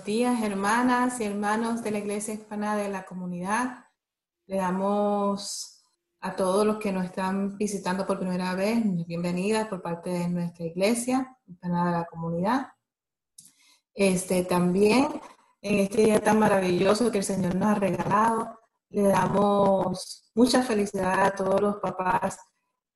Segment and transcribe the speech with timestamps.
[0.00, 3.84] Buenos días, hermanas y hermanos de la Iglesia Hispana de la Comunidad.
[4.46, 5.84] Le damos
[6.20, 10.64] a todos los que nos están visitando por primera vez bienvenida por parte de nuestra
[10.64, 12.68] Iglesia Hispana de la Comunidad.
[13.92, 15.06] Este, también
[15.60, 21.26] en este día tan maravilloso que el Señor nos ha regalado, le damos mucha felicidad
[21.26, 22.38] a todos los papás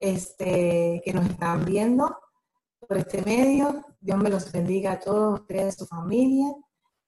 [0.01, 2.19] este, que nos están viendo
[2.89, 3.84] por este medio.
[4.01, 6.47] Dios me los bendiga a todos ustedes, su familia.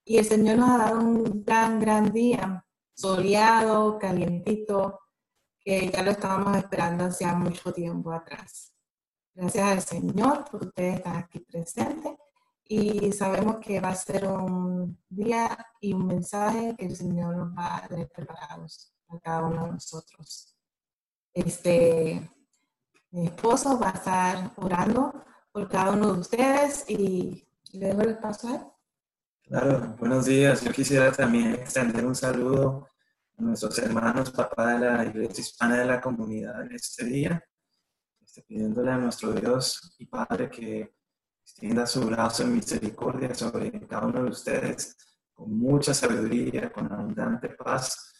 [0.09, 5.00] Y el Señor nos ha dado un gran, gran día, soleado, calientito,
[5.59, 8.72] que ya lo estábamos esperando hacía mucho tiempo atrás.
[9.34, 12.12] Gracias al Señor por ustedes estar aquí presentes
[12.62, 17.49] y sabemos que va a ser un día y un mensaje que el Señor nos
[17.59, 20.56] va a tener preparados a cada uno de nosotros.
[21.34, 22.31] Este,
[23.11, 28.19] mi esposo va a estar orando por cada uno de ustedes y le dejo el
[28.19, 28.75] paso a él.
[29.48, 30.64] Claro, buenos días.
[30.64, 32.88] Yo quisiera también extender un saludo
[33.38, 37.44] a nuestros hermanos, papá de la Iglesia Hispana de la Comunidad en este día,
[38.20, 40.96] este, pidiéndole a nuestro Dios y Padre que
[41.44, 44.96] extienda su brazo en misericordia sobre cada uno de ustedes,
[45.32, 48.14] con mucha sabiduría, con abundante paz,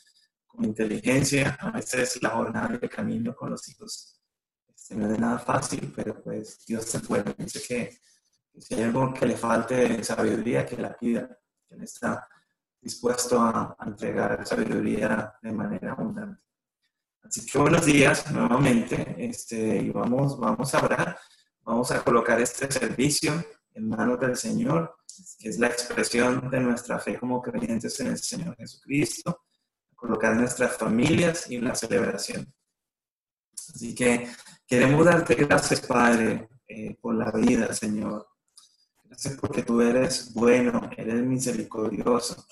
[0.47, 1.57] con inteligencia.
[1.61, 4.23] A veces la jornada de camino con los hijos
[4.69, 7.35] este, no es nada fácil, pero pues Dios se puede.
[7.37, 7.99] Dice que
[8.59, 11.29] si hay algo que le falte sabiduría, que la pida,
[11.69, 12.27] Él está
[12.81, 16.43] dispuesto a, entregar sabiduría de manera abundante.
[17.23, 21.19] Así que buenos días nuevamente, este, y vamos, vamos a orar,
[21.63, 23.33] vamos a colocar este servicio
[23.75, 24.97] en manos del Señor,
[25.39, 29.45] que es la expresión de nuestra fe como creyentes en el Señor Jesucristo,
[29.95, 32.53] colocar nuestras familias y la celebración.
[33.53, 34.31] Así que
[34.67, 38.36] queremos darte gracias, Padre, eh, por la vida, Señor.
[39.09, 42.45] Gracias porque tú eres bueno, eres misericordioso.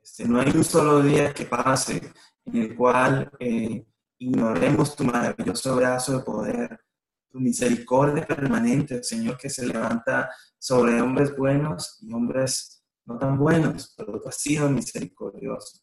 [0.00, 2.12] Este, no hay un solo día que pase
[2.44, 3.84] en el cual eh,
[4.18, 6.80] ignoremos tu maravilloso brazo de poder,
[7.28, 13.94] tu misericordia permanente, Señor, que se levanta sobre hombres buenos y hombres no tan buenos,
[13.96, 15.80] pero tú has sido misericordioso.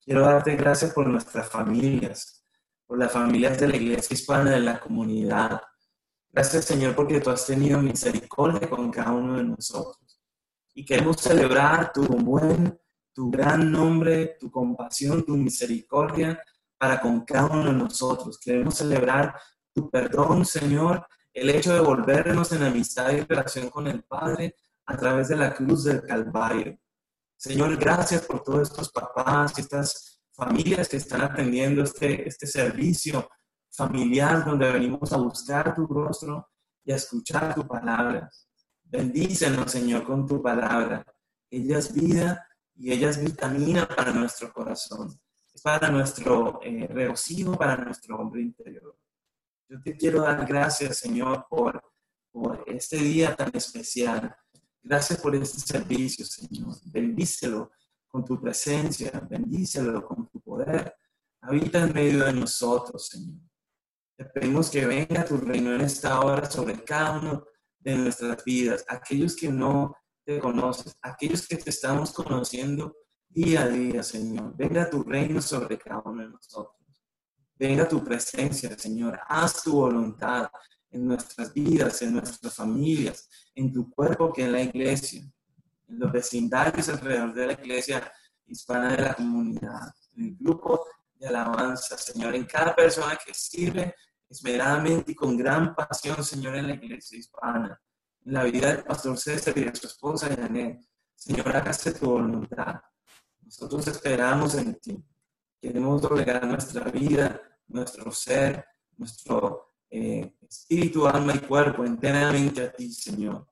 [0.00, 2.44] Quiero darte gracias por nuestras familias,
[2.86, 5.60] por las familias de la iglesia hispana de la comunidad,
[6.36, 10.20] Gracias Señor porque tú has tenido misericordia con cada uno de nosotros.
[10.74, 12.78] Y queremos celebrar tu buen,
[13.14, 16.38] tu gran nombre, tu compasión, tu misericordia
[16.76, 18.38] para con cada uno de nosotros.
[18.38, 19.34] Queremos celebrar
[19.72, 24.94] tu perdón, Señor, el hecho de volvernos en amistad y relación con el Padre a
[24.94, 26.78] través de la cruz del Calvario.
[27.34, 33.26] Señor, gracias por todos estos papás y estas familias que están atendiendo este, este servicio
[33.76, 36.48] familiar donde venimos a buscar tu rostro
[36.84, 38.30] y a escuchar tu palabra.
[38.84, 41.04] Bendícenos, Señor, con tu palabra.
[41.50, 45.20] Ella es vida y ella es vitamina para nuestro corazón.
[45.52, 46.88] Es para nuestro eh,
[47.58, 48.96] para nuestro hombre interior.
[49.68, 51.82] Yo te quiero dar gracias, Señor, por
[52.66, 54.34] este día tan especial.
[54.82, 56.76] Gracias por este servicio, Señor.
[56.84, 57.72] Bendícelo
[58.06, 60.94] con tu presencia, bendícelo con tu poder.
[61.40, 63.45] Habita en medio de nosotros, Señor.
[64.16, 67.44] Te pedimos que venga tu reino en esta hora sobre cada uno
[67.78, 72.96] de nuestras vidas, aquellos que no te conoces, aquellos que te estamos conociendo
[73.28, 74.56] día a día, Señor.
[74.56, 76.74] Venga tu reino sobre cada uno de nosotros.
[77.58, 79.20] Venga tu presencia, Señor.
[79.28, 80.48] Haz tu voluntad
[80.90, 85.20] en nuestras vidas, en nuestras familias, en tu cuerpo que es la iglesia,
[85.88, 88.10] en los vecindarios alrededor de la iglesia
[88.46, 90.86] hispana de la comunidad, en el grupo
[91.18, 93.94] de alabanza, Señor, en cada persona que sirve
[94.28, 97.80] esmeradamente y con gran pasión, Señor, en la iglesia hispana,
[98.24, 100.80] en la vida del pastor César y de su esposa Janet.
[101.14, 102.80] Señor, hágase tu voluntad.
[103.42, 105.04] Nosotros esperamos en ti.
[105.60, 108.64] Queremos doblegar nuestra vida, nuestro ser,
[108.96, 113.46] nuestro eh, espíritu, alma y cuerpo enteramente a ti, Señor.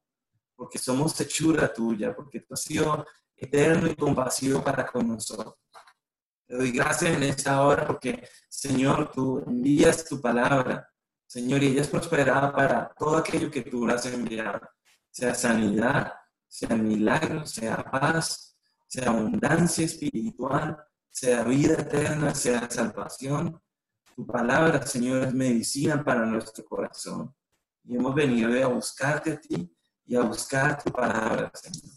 [0.55, 3.07] Porque somos hechura tuya, porque tú has sido
[3.37, 5.55] eterno y compasivo para con nosotros.
[6.47, 10.89] Te doy gracias en esta hora porque, Señor, tú envías tu palabra,
[11.27, 14.61] Señor, y ella es prosperada para todo aquello que tú has enviado,
[15.11, 16.13] sea sanidad,
[16.47, 18.57] sea milagro, sea paz,
[18.87, 20.77] sea abundancia espiritual,
[21.11, 23.61] sea vida eterna, sea salvación.
[24.15, 27.35] Tu palabra, Señor, es medicina para nuestro corazón.
[27.85, 29.75] Y hemos venido a buscarte a ti
[30.05, 31.97] y a buscar tu palabra, Señor.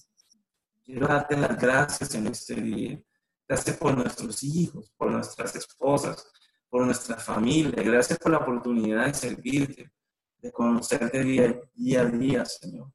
[0.83, 2.99] Quiero darte las gracias en este día.
[3.47, 6.29] Gracias por nuestros hijos, por nuestras esposas,
[6.69, 7.81] por nuestra familia.
[7.83, 9.91] Gracias por la oportunidad de servirte,
[10.39, 12.91] de conocerte día, a día, Señor.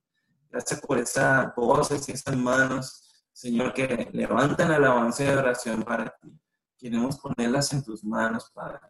[0.51, 3.03] Gracias por esas voces y esas manos
[3.33, 6.39] Señor, que levantan alabanza y oración para ti.
[6.77, 8.81] Queremos ponerlas en tus manos, Padre,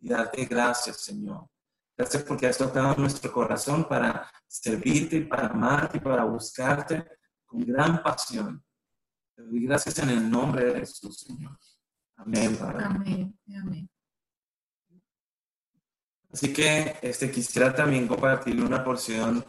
[0.00, 1.48] y darte gracias, Señor.
[1.96, 7.04] Gracias porque has tocado nuestro corazón para servirte para amarte y para buscarte
[7.46, 8.62] con gran pasión.
[9.38, 11.56] Te doy gracias en el nombre de Jesús, Señor.
[12.16, 12.84] Amén, Padre.
[12.84, 13.38] Amén.
[13.62, 13.88] Amén.
[16.32, 19.44] Así que este, quisiera también compartir una porción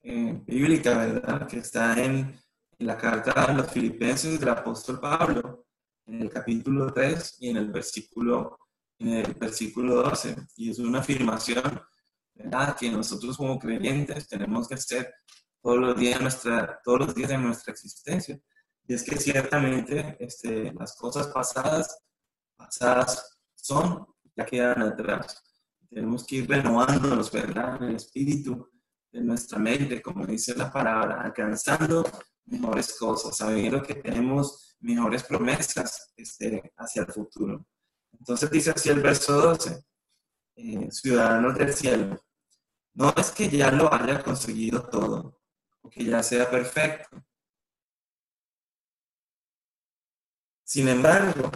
[0.00, 1.46] eh, bíblica, ¿verdad?
[1.46, 2.34] Que está en,
[2.78, 5.66] la carta a los filipenses del apóstol Pablo,
[6.06, 8.58] en el capítulo 3 y en el versículo,
[8.98, 10.34] en el versículo 12.
[10.56, 11.78] Y es una afirmación,
[12.32, 12.74] ¿verdad?
[12.74, 15.12] Que nosotros como creyentes tenemos que hacer
[15.60, 18.40] todos los días, nuestra, todos los días de nuestra existencia.
[18.88, 21.98] Y es que ciertamente este, las cosas pasadas,
[22.56, 24.06] pasadas son,
[24.36, 25.42] ya quedan atrás.
[25.90, 27.82] Tenemos que ir renovándonos, ¿verdad?
[27.82, 28.68] En el espíritu
[29.10, 32.04] de nuestra mente, como dice la palabra, alcanzando
[32.44, 37.66] mejores cosas, sabiendo que tenemos mejores promesas este, hacia el futuro.
[38.12, 39.84] Entonces dice así el verso 12,
[40.56, 42.20] eh, ciudadanos del cielo,
[42.94, 45.40] no es que ya lo haya conseguido todo,
[45.82, 47.25] o que ya sea perfecto.
[50.66, 51.52] Sin embargo,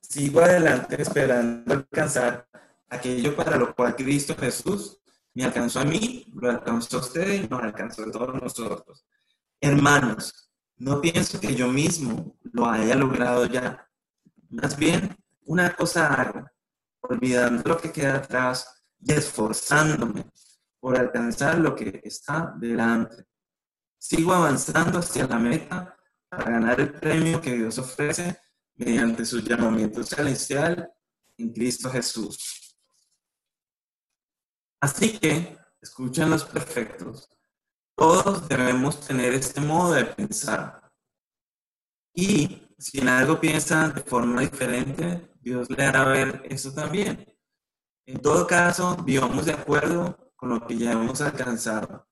[0.00, 2.48] sigo adelante esperando alcanzar
[2.88, 5.02] aquello para lo cual Cristo Jesús
[5.34, 9.04] me alcanzó a mí, lo alcanzó a usted y nos alcanzó a todos nosotros.
[9.60, 13.86] Hermanos, no pienso que yo mismo lo haya logrado ya.
[14.48, 15.14] Más bien,
[15.44, 16.48] una cosa hago,
[17.00, 20.24] olvidando lo que queda atrás y esforzándome
[20.80, 23.26] por alcanzar lo que está delante.
[23.98, 25.98] Sigo avanzando hacia la meta
[26.30, 28.38] para ganar el premio que Dios ofrece
[28.76, 30.92] mediante su llamamiento celestial
[31.36, 32.76] en Cristo Jesús.
[34.80, 37.28] Así que, escuchen los perfectos,
[37.96, 40.92] todos debemos tener este modo de pensar.
[42.12, 47.24] Y si en algo piensan de forma diferente, Dios le hará ver eso también.
[48.06, 52.06] En todo caso, vivamos de acuerdo con lo que ya hemos alcanzado.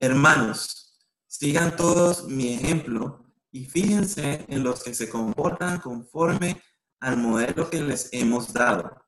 [0.00, 3.25] Hermanos, sigan todos mi ejemplo
[3.56, 6.60] y fíjense en los que se comportan conforme
[7.00, 9.02] al modelo que les hemos dado.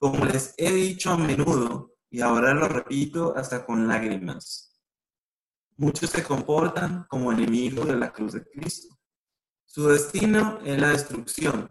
[0.00, 4.82] Como les he dicho a menudo, y ahora lo repito hasta con lágrimas,
[5.76, 8.96] muchos se comportan como enemigos de la cruz de Cristo.
[9.64, 11.70] Su destino es la destrucción.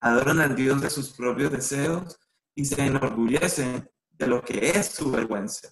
[0.00, 2.20] Adoran al Dios de sus propios deseos
[2.54, 5.70] y se enorgullecen de lo que es su vergüenza.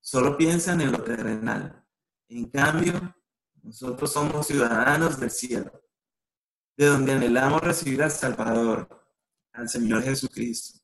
[0.00, 1.84] Solo piensan en lo terrenal.
[2.28, 3.16] En cambio,
[3.68, 5.72] nosotros somos ciudadanos del cielo,
[6.76, 8.88] de donde anhelamos recibir al Salvador,
[9.52, 10.78] al Señor Jesucristo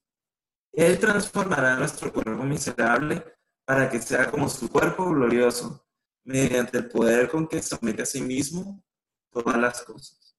[0.75, 3.25] él transformará nuestro cuerpo miserable
[3.65, 5.87] para que sea como su cuerpo glorioso,
[6.25, 8.83] mediante el poder con que somete a sí mismo
[9.31, 10.37] todas las cosas.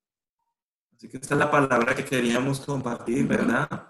[0.94, 3.88] Así que esta es la palabra que queríamos compartir, ¿verdad?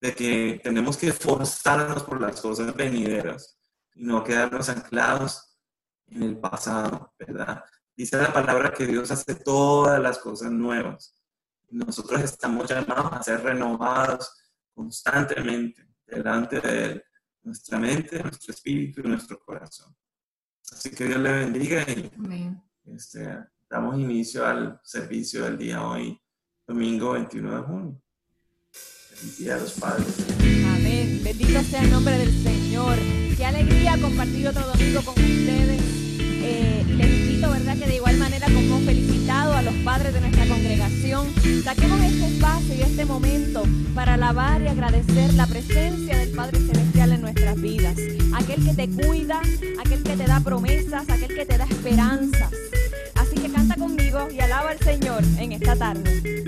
[0.00, 3.58] De que tenemos que esforzarnos por las cosas venideras
[3.94, 5.58] y no quedarnos anclados
[6.06, 7.64] en el pasado, ¿verdad?
[7.98, 11.16] Dice la palabra que Dios hace todas las cosas nuevas.
[11.68, 14.36] Nosotros estamos llamados a ser renovados
[14.72, 17.02] constantemente delante de
[17.42, 19.92] nuestra mente, nuestro espíritu y nuestro corazón.
[20.70, 22.08] Así que Dios le bendiga y
[22.94, 23.36] este,
[23.68, 26.22] damos inicio al servicio del día hoy,
[26.68, 28.02] domingo 21 de junio.
[28.70, 30.06] Feliz día a los padres.
[30.76, 31.20] Amén.
[31.24, 32.96] Bendito sea el nombre del Señor.
[33.36, 35.87] Qué alegría compartir otro domingo con ustedes.
[38.54, 41.26] Como hemos felicitado a los padres de nuestra congregación,
[41.64, 43.62] saquemos este espacio y este momento
[43.94, 47.96] para alabar y agradecer la presencia del Padre Celestial en nuestras vidas.
[48.34, 49.40] Aquel que te cuida,
[49.84, 52.50] aquel que te da promesas, aquel que te da esperanzas.
[53.14, 56.44] Así que canta conmigo y alaba al Señor en esta tarde.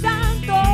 [0.00, 0.73] Santo,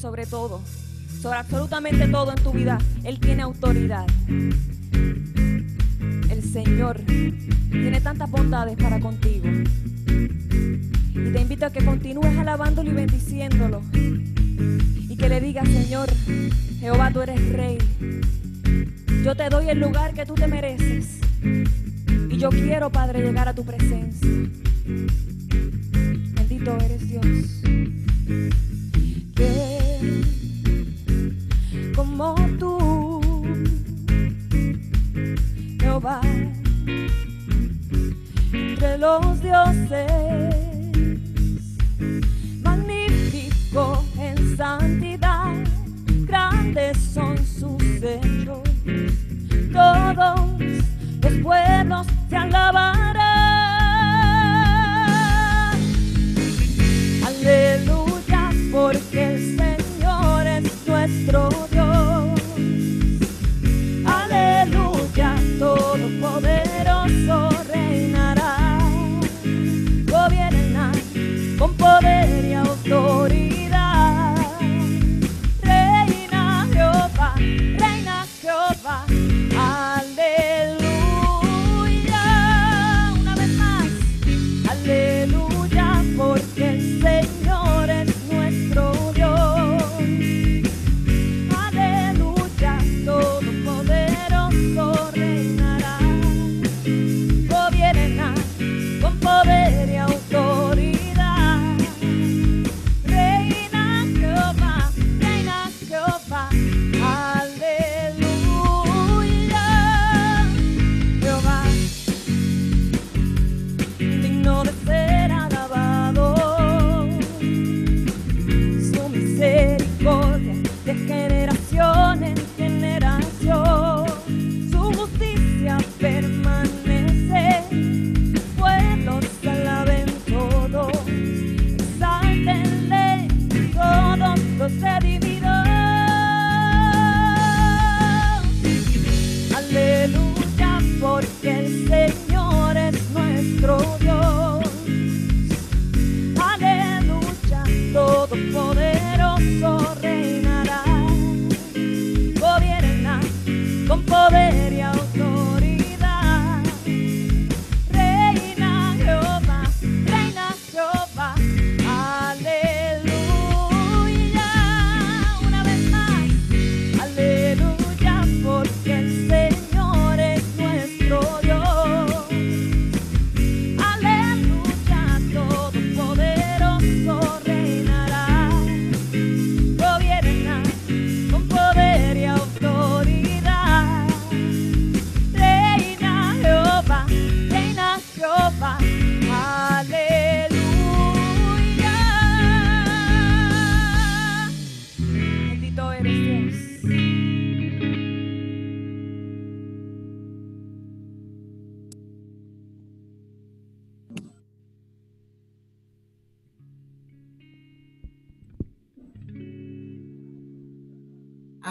[0.00, 0.62] sobre todo,
[1.20, 4.06] sobre absolutamente todo en tu vida, Él tiene autoridad.
[6.30, 7.00] El Señor
[7.70, 9.46] tiene tantas bondades para contigo.
[11.10, 13.82] Y te invito a que continúes alabándolo y bendiciéndolo.
[13.92, 16.08] Y que le digas, Señor,
[16.78, 17.76] Jehová, tú eres rey.
[19.22, 20.59] Yo te doy el lugar que tú te mereces.
[46.26, 48.62] grandes son sus hechos.
[49.72, 50.16] Todos
[51.22, 52.99] los pueblos te alaban.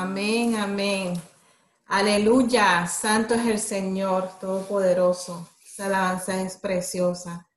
[0.02, 1.22] Amén, amén.
[1.88, 5.50] Aleluya, santo es el Señor Todopoderoso.
[5.62, 7.50] Esa alabanza es preciosa.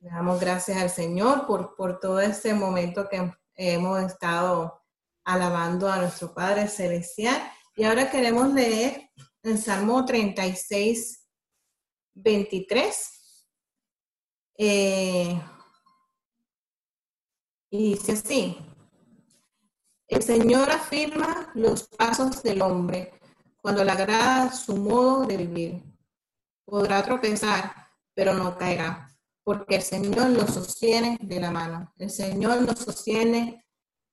[0.00, 4.82] Le damos gracias al Señor por, por todo este momento que hemos estado
[5.24, 7.40] alabando a nuestro Padre Celestial.
[7.74, 9.08] Y ahora queremos leer
[9.42, 11.26] el Salmo 36,
[12.12, 13.46] 23.
[14.58, 15.40] Eh,
[17.70, 18.58] y dice así,
[20.08, 23.12] el Señor afirma los pasos del hombre
[23.60, 25.82] cuando le agrada su modo de vivir.
[26.64, 27.72] Podrá tropezar,
[28.14, 29.10] pero no caerá,
[29.42, 31.92] porque el Señor lo sostiene de la mano.
[31.98, 33.66] El Señor lo sostiene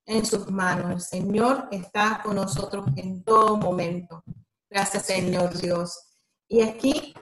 [0.06, 0.92] en sus manos.
[0.92, 4.24] El Señor está con nosotros en todo momento.
[4.70, 6.18] Gracias, Señor Dios.
[6.48, 7.14] Y aquí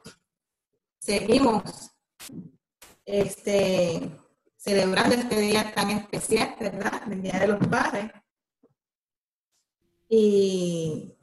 [1.00, 1.92] seguimos
[3.06, 4.18] este,
[4.56, 7.02] celebrando este día tan especial, ¿verdad?
[7.12, 8.12] El Día de los Padres
[10.14, 11.16] y,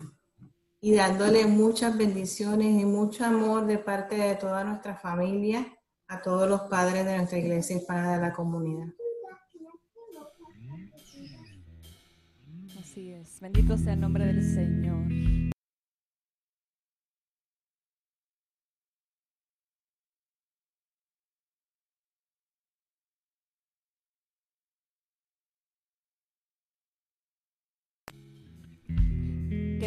[0.80, 5.66] dándole muchas bendiciones y mucho amor de parte de toda nuestra familia
[6.08, 8.88] a todos los padres de nuestra iglesia hispana de la comunidad.
[12.80, 15.37] Así es, bendito sea el nombre del Señor.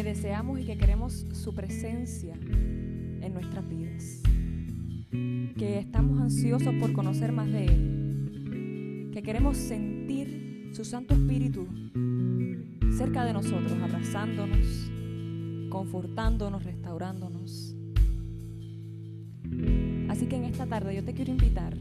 [0.02, 4.22] Deseamos y que queremos su presencia en nuestras vidas.
[5.58, 9.10] Que estamos ansiosos por conocer más de Él.
[9.12, 11.68] Que queremos sentir su Santo Espíritu
[12.96, 14.90] cerca de nosotros, abrazándonos,
[15.68, 17.76] confortándonos, restaurándonos.
[20.08, 21.74] Así que en esta tarde yo te quiero invitar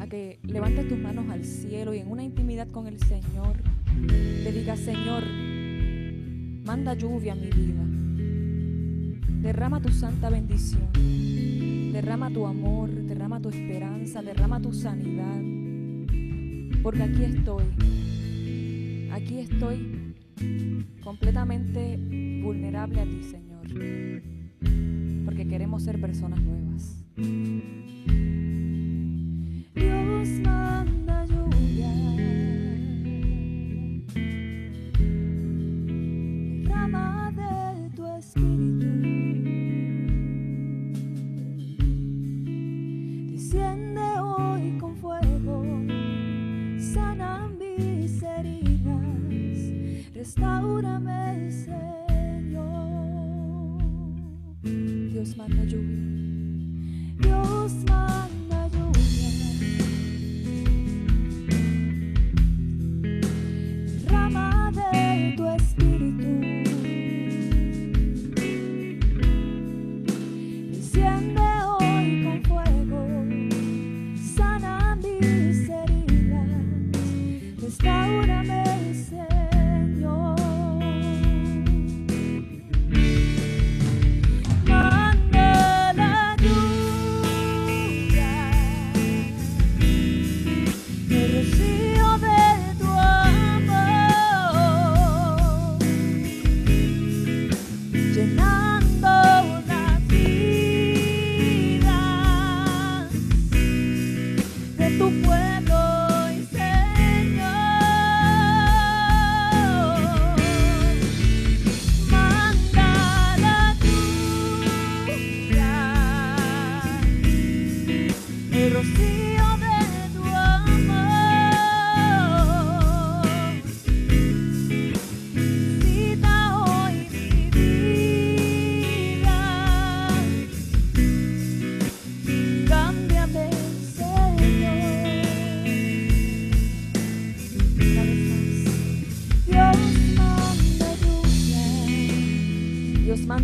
[0.00, 3.62] a que levantes tus manos al cielo y en una intimidad con el Señor
[4.02, 5.24] le digas, Señor,
[6.66, 7.84] Manda lluvia a mi vida.
[9.40, 10.90] Derrama tu santa bendición.
[11.92, 15.40] Derrama tu amor, derrama tu esperanza, derrama tu sanidad.
[16.82, 17.64] Porque aquí estoy.
[19.12, 20.14] Aquí estoy
[21.04, 21.96] completamente
[22.42, 23.66] vulnerable a ti, Señor.
[25.24, 27.04] Porque queremos ser personas nuevas.
[30.26, 30.65] precioso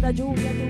[0.02, 0.61] da Julia.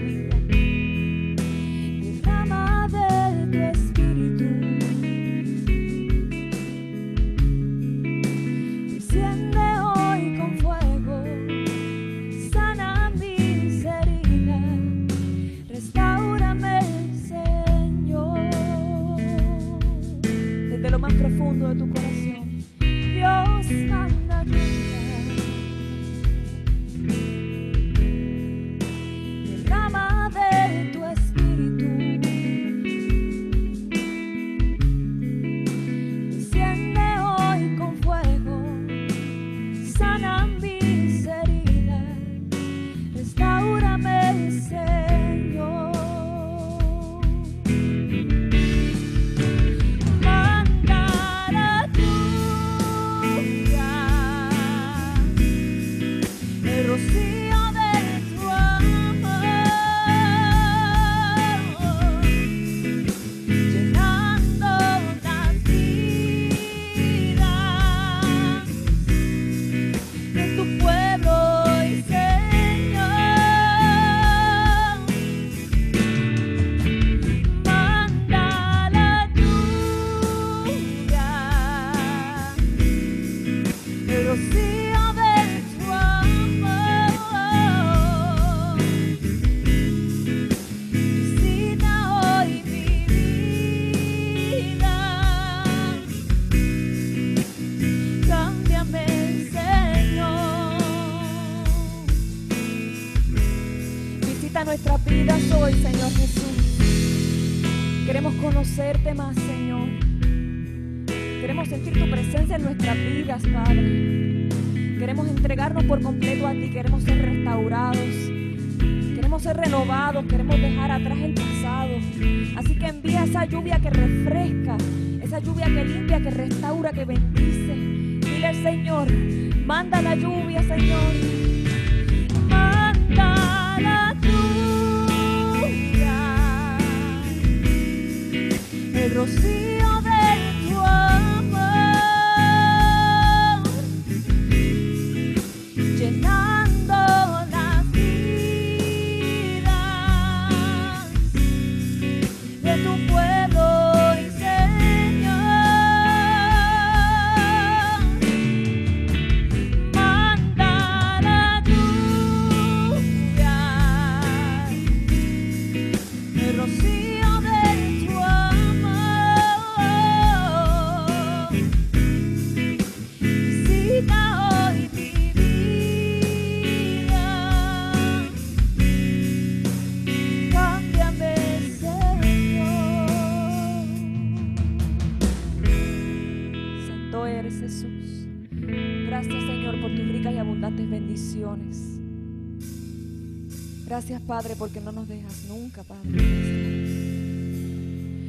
[194.42, 196.10] Padre, porque no nos dejas nunca, Padre.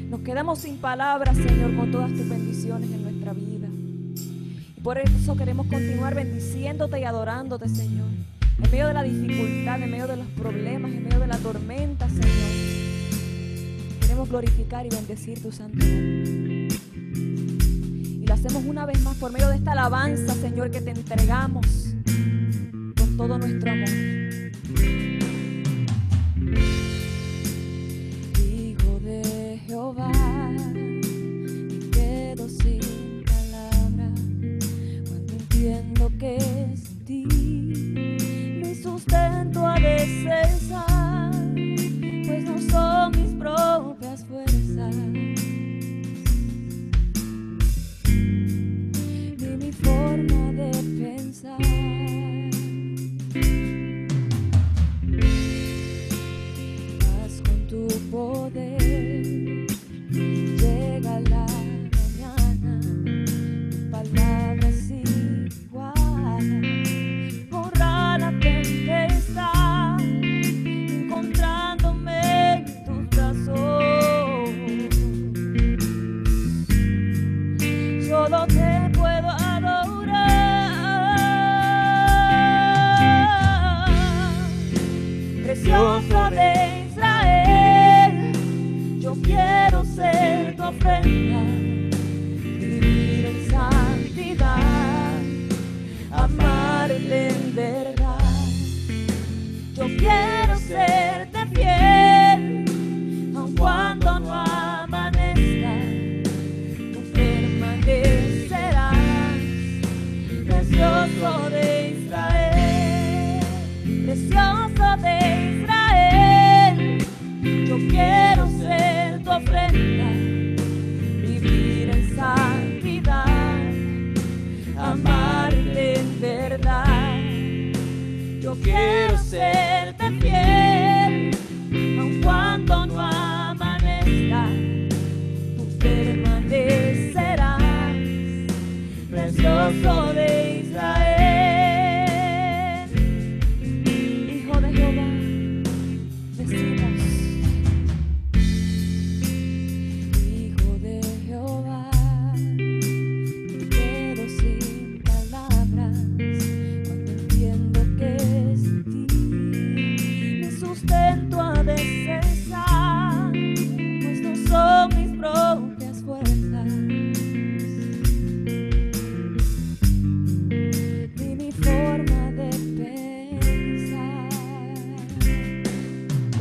[0.09, 3.67] Nos quedamos sin palabras, Señor, con todas tus bendiciones en nuestra vida.
[4.77, 8.09] Y por eso queremos continuar bendiciéndote y adorándote, Señor.
[8.63, 12.07] En medio de la dificultad, en medio de los problemas, en medio de la tormenta,
[12.07, 12.29] Señor.
[14.01, 16.67] Queremos glorificar y bendecir tu santo nombre.
[18.21, 21.65] Y lo hacemos una vez más por medio de esta alabanza, Señor, que te entregamos
[22.95, 24.52] con todo nuestro amor.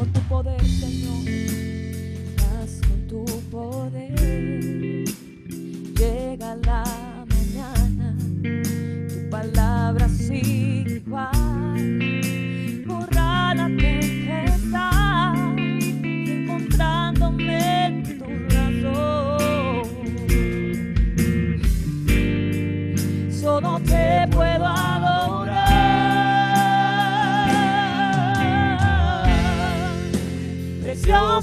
[0.03, 1.62] Con tu poder, Señor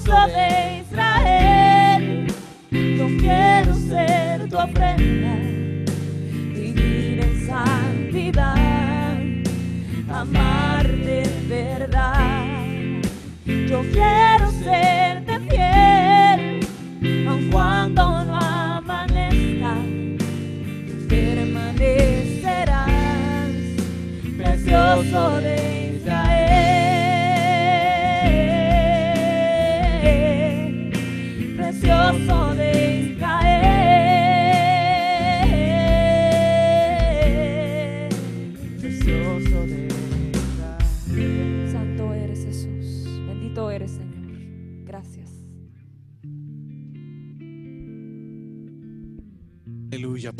[0.09, 2.27] precioso de Israel.
[3.19, 5.35] Quiero ser tu ofrenda,
[6.53, 8.55] vivir en santidad,
[10.11, 12.45] amarte en verdad.
[13.45, 14.28] Yo quiero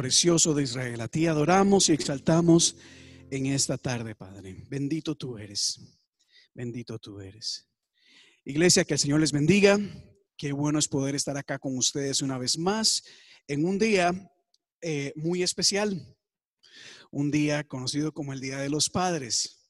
[0.09, 1.01] precioso de Israel.
[1.01, 2.75] A ti adoramos y exaltamos
[3.29, 4.65] en esta tarde, Padre.
[4.67, 5.79] Bendito tú eres.
[6.51, 7.69] Bendito tú eres.
[8.43, 9.79] Iglesia, que el Señor les bendiga.
[10.35, 13.03] Qué bueno es poder estar acá con ustedes una vez más
[13.47, 14.31] en un día
[14.81, 16.17] eh, muy especial.
[17.11, 19.69] Un día conocido como el Día de los Padres.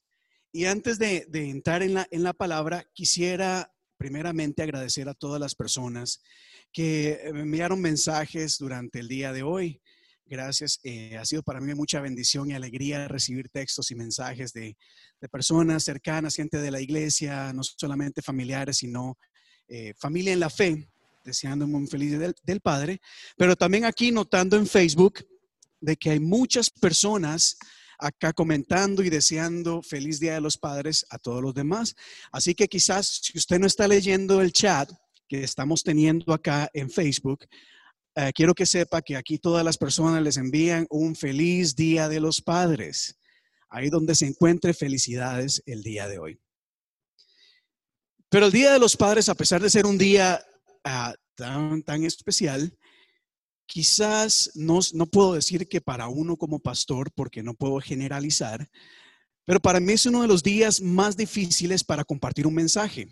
[0.54, 5.42] Y antes de, de entrar en la, en la palabra, quisiera primeramente agradecer a todas
[5.42, 6.24] las personas
[6.72, 9.82] que me enviaron mensajes durante el día de hoy.
[10.30, 10.80] Gracias.
[10.84, 14.78] eh, ha sido para mí mucha bendición y alegría recibir textos y mensajes de,
[15.32, 19.18] personas cercanas, gente de la iglesia, no solamente familiares, sino
[19.68, 20.88] eh, familia en la fe,
[21.26, 23.02] deseándome un feliz del, del Padre.
[23.38, 25.26] Pero también aquí notando en Facebook
[25.82, 27.58] de que hay muchas personas
[27.98, 31.96] acá comentando y deseando feliz Día de los Padres a todos los demás.
[32.32, 34.92] Así que quizás si usted no está leyendo el chat
[35.28, 37.46] que estamos teniendo acá en Facebook,
[38.22, 42.20] eh, quiero que sepa que aquí todas las personas les envían un feliz Día de
[42.20, 43.18] los Padres.
[43.70, 46.42] Ahí donde se encuentre, felicidades el día de hoy.
[48.28, 50.46] Pero el Día de los Padres, a pesar de ser un día
[50.84, 52.78] ah, tan, tan especial,
[53.66, 58.70] quizás no, no puedo decir que para uno como pastor, porque no puedo generalizar,
[59.46, 63.08] pero para mí es uno de los días más difíciles para compartir un mensaje,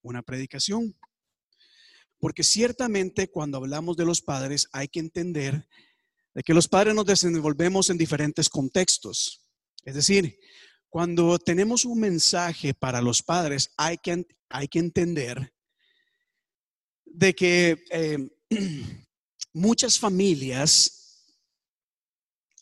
[0.00, 0.94] una predicación.
[2.24, 5.68] Porque ciertamente cuando hablamos de los padres hay que entender
[6.32, 9.46] de que los padres nos desenvolvemos en diferentes contextos.
[9.82, 10.38] Es decir,
[10.88, 15.52] cuando tenemos un mensaje para los padres hay que, hay que entender
[17.04, 18.16] de que eh,
[19.52, 21.26] muchas familias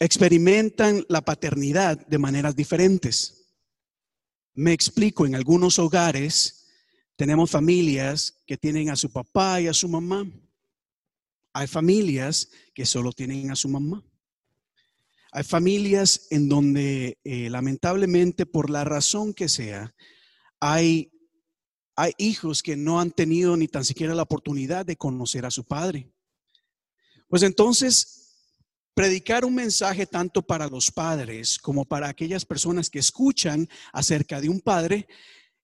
[0.01, 3.47] experimentan la paternidad de maneras diferentes.
[4.55, 6.62] Me explico, en algunos hogares
[7.23, 10.29] tenemos familias que tienen a su papá y a su mamá.
[11.53, 14.03] Hay familias que solo tienen a su mamá.
[15.31, 19.95] Hay familias en donde eh, lamentablemente por la razón que sea,
[20.59, 21.13] hay,
[21.95, 25.63] hay hijos que no han tenido ni tan siquiera la oportunidad de conocer a su
[25.63, 26.11] padre.
[27.29, 28.35] Pues entonces,
[28.95, 34.49] predicar un mensaje tanto para los padres como para aquellas personas que escuchan acerca de
[34.49, 35.07] un padre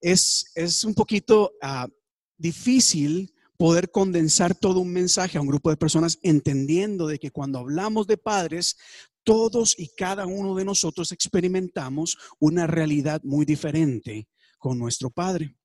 [0.00, 1.88] es, es un poquito ah,
[2.36, 7.58] difícil poder condensar todo un mensaje a un grupo de personas entendiendo de que cuando
[7.58, 8.76] hablamos de padres,
[9.24, 15.56] todos y cada uno de nosotros experimentamos una realidad muy diferente con nuestro padre.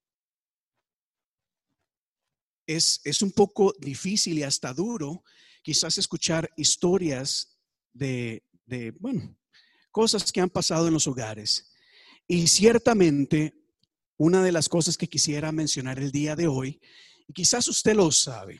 [2.66, 5.24] Es, es un poco difícil y hasta duro
[5.62, 7.60] quizás escuchar historias
[7.94, 9.38] de, de, bueno,
[9.92, 11.72] cosas que han pasado en los hogares.
[12.28, 13.63] Y ciertamente,
[14.24, 16.80] una de las cosas que quisiera mencionar el día de hoy,
[17.28, 18.60] y quizás usted lo sabe,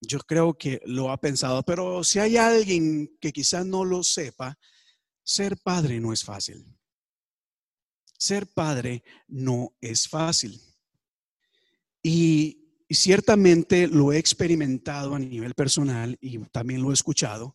[0.00, 4.58] yo creo que lo ha pensado, pero si hay alguien que quizás no lo sepa,
[5.22, 6.64] ser padre no es fácil.
[8.18, 10.60] Ser padre no es fácil.
[12.02, 12.56] Y,
[12.92, 17.54] ciertamente lo he experimentado a nivel personal y también lo he escuchado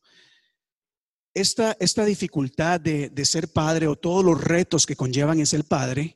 [1.34, 6.16] esta, dificultad de, de, ser padre o todos los retos que conllevan el ser padre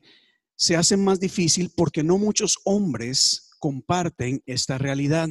[0.60, 5.30] se hacen más difícil porque no muchos hombres comparten esta realidad.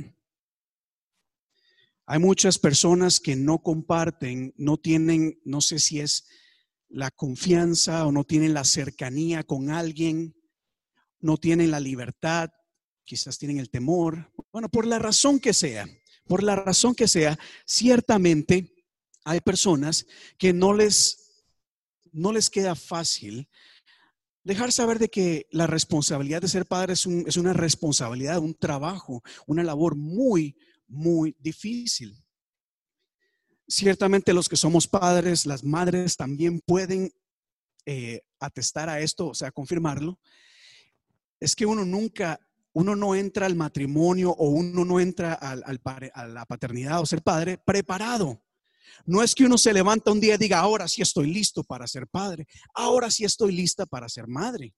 [2.07, 6.27] Hay muchas personas que no comparten, no tienen, no sé si es
[6.89, 10.35] la confianza o no tienen la cercanía con alguien,
[11.21, 12.49] no tienen la libertad,
[13.05, 14.33] quizás tienen el temor.
[14.51, 15.87] Bueno, por la razón que sea,
[16.27, 18.73] por la razón que sea, ciertamente
[19.25, 20.07] hay personas
[20.39, 21.45] que no les,
[22.13, 23.47] no les queda fácil
[24.45, 29.63] dejar saber de que la responsabilidad de ser padre es, una responsabilidad, un trabajo, una
[29.63, 32.23] labor muy, muy difícil.
[33.67, 37.13] Ciertamente los que somos padres, las madres también pueden
[37.85, 40.19] eh, atestar a esto, o sea, confirmarlo.
[41.41, 42.41] Es que uno nunca,
[42.73, 47.59] uno no entra al matrimonio o uno no entra a la paternidad o ser padre
[47.59, 48.43] preparado.
[49.07, 51.87] No es que uno se levanta un día y diga, ahora sí estoy listo para
[51.87, 54.75] ser padre, ahora sí estoy lista para ser madre.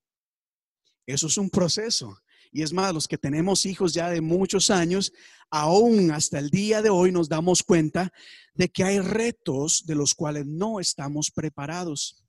[1.07, 2.17] Eso es un proceso.
[2.53, 5.13] Y es más, los que tenemos hijos ya de muchos años,
[5.51, 8.13] aún hasta el día de hoy nos damos cuenta
[8.55, 12.25] de que hay retos de los cuales no estamos preparados.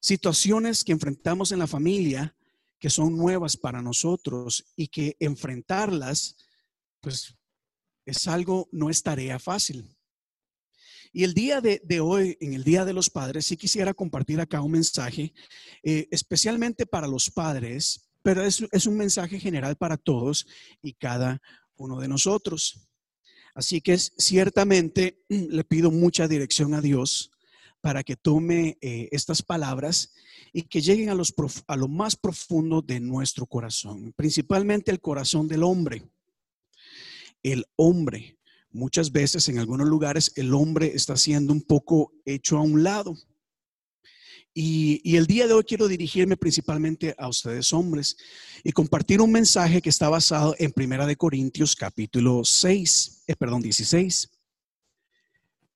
[0.00, 2.34] Situaciones que enfrentamos en la familia
[2.78, 6.36] que son nuevas para nosotros y que enfrentarlas,
[7.00, 7.36] pues
[8.10, 9.96] es algo, no es tarea fácil.
[11.12, 14.60] Y el día de, hoy, en el Día de los Padres, sí quisiera compartir acá
[14.60, 15.32] un mensaje,
[15.82, 20.46] eh, especialmente para los padres, pero es, un mensaje general para todos
[20.82, 21.42] y cada
[21.76, 22.88] uno de nosotros.
[23.54, 27.32] Así que ciertamente le pido mucha dirección a Dios
[27.80, 30.12] para que tome eh, estas palabras
[30.52, 31.34] y que lleguen a, los,
[31.66, 36.04] a lo más profundo de nuestro corazón, principalmente el corazón del hombre.
[37.42, 38.40] El hombre
[38.72, 43.16] Muchas veces en algunos lugares el hombre está siendo un poco hecho a un lado.
[44.54, 48.16] Y, el día de hoy quiero dirigirme principalmente a ustedes hombres
[48.62, 53.62] y compartir un mensaje que está basado en Primera de Corintios capítulo 6, eh, perdón,
[53.62, 54.28] 16.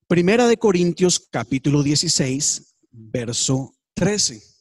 [0.07, 4.54] Primera de Corintios capítulo 16, verso 13.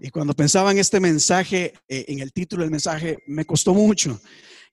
[0.00, 4.20] Y cuando pensaba en este mensaje, eh, en el título del mensaje, me costó mucho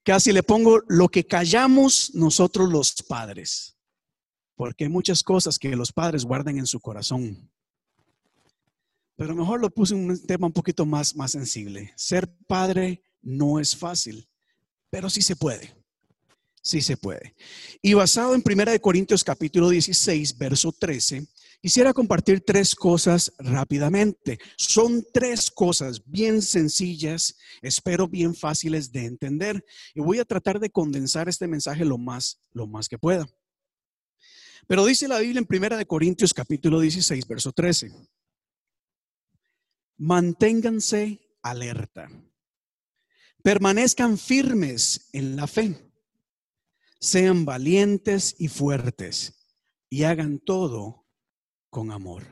[0.08, 3.76] Casi le pongo lo que callamos nosotros los padres,
[4.56, 7.52] porque hay muchas cosas que los padres guardan en su corazón.
[9.18, 11.92] Pero mejor lo puse en un tema un poquito más, más sensible.
[11.98, 14.30] Ser padre no es fácil,
[14.90, 15.76] pero sí se puede.
[16.62, 17.36] Sí se puede.
[17.82, 21.28] Y basado en 1 Corintios capítulo 16, verso 13,
[21.62, 24.38] Quisiera compartir tres cosas rápidamente.
[24.58, 30.70] Son tres cosas bien sencillas, espero bien fáciles de entender y voy a tratar de
[30.70, 33.28] condensar este mensaje lo más lo más que pueda.
[34.68, 37.92] Pero dice la Biblia en Primera de Corintios capítulo 16, verso 13.
[39.98, 42.08] Manténganse alerta.
[43.42, 45.92] Permanezcan firmes en la fe.
[47.00, 49.34] Sean valientes y fuertes
[49.90, 51.07] y hagan todo
[51.70, 52.24] con amor.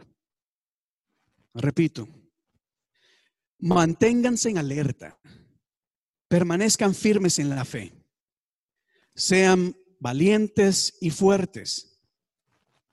[1.53, 2.07] Repito,
[3.59, 5.19] manténganse en alerta,
[6.27, 7.93] permanezcan firmes en la fe,
[9.13, 12.01] sean valientes y fuertes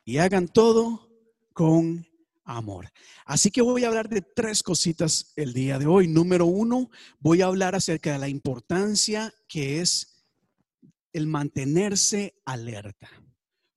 [0.04, 1.10] y hagan todo
[1.52, 2.06] con
[2.44, 2.90] amor.
[3.24, 6.08] Así que voy a hablar de tres cositas el día de hoy.
[6.08, 10.24] Número uno, voy a hablar acerca de la importancia que es
[11.12, 13.10] el mantenerse alerta.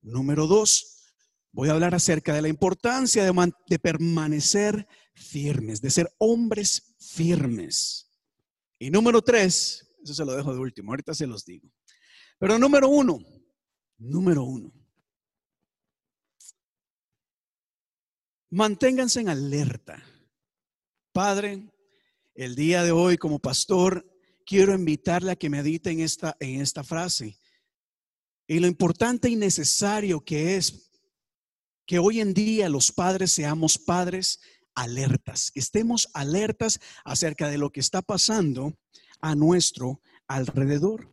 [0.02, 0.95] Número dos,
[1.56, 8.12] voy a hablar acerca de la importancia de, permanecer firmes, de ser hombres firmes.
[8.78, 11.72] Y número tres, eso se lo dejo de último, ahorita se los digo.
[12.38, 13.20] Pero número uno,
[13.98, 14.74] número uno,
[18.50, 20.04] manténganse en alerta.
[21.14, 21.72] Padre,
[22.34, 24.06] el día de hoy como pastor
[24.46, 27.40] quiero invitarle a que medite esta, en esta frase.
[28.46, 30.86] Y lo importante y necesario que es
[31.86, 34.40] que hoy en día los padres seamos padres
[34.74, 38.78] alertas, que estemos alertas acerca de lo que está pasando
[39.22, 41.12] a nuestro alrededor.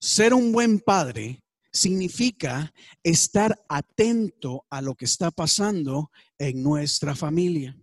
[0.00, 1.42] Ser un buen padre
[1.72, 2.72] significa
[3.02, 7.76] estar atento a lo que está pasando en nuestra familia.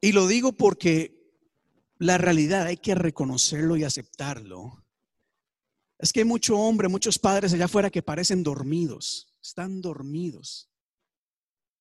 [0.00, 1.16] Y lo digo porque
[1.98, 4.84] la realidad hay que reconocerlo y aceptarlo.
[5.98, 10.68] Es que hay mucho hombre, muchos padres allá afuera que parecen dormidos, están dormidos.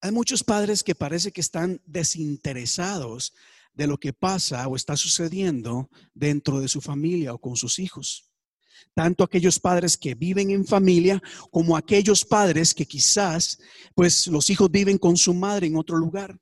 [0.01, 3.34] Hay muchos padres que parece que están desinteresados
[3.74, 8.32] de lo que pasa o está sucediendo dentro de su familia o con sus hijos.
[8.93, 13.59] Tanto aquellos padres que viven en familia como aquellos padres que quizás
[13.93, 16.39] pues los hijos viven con su madre en otro lugar.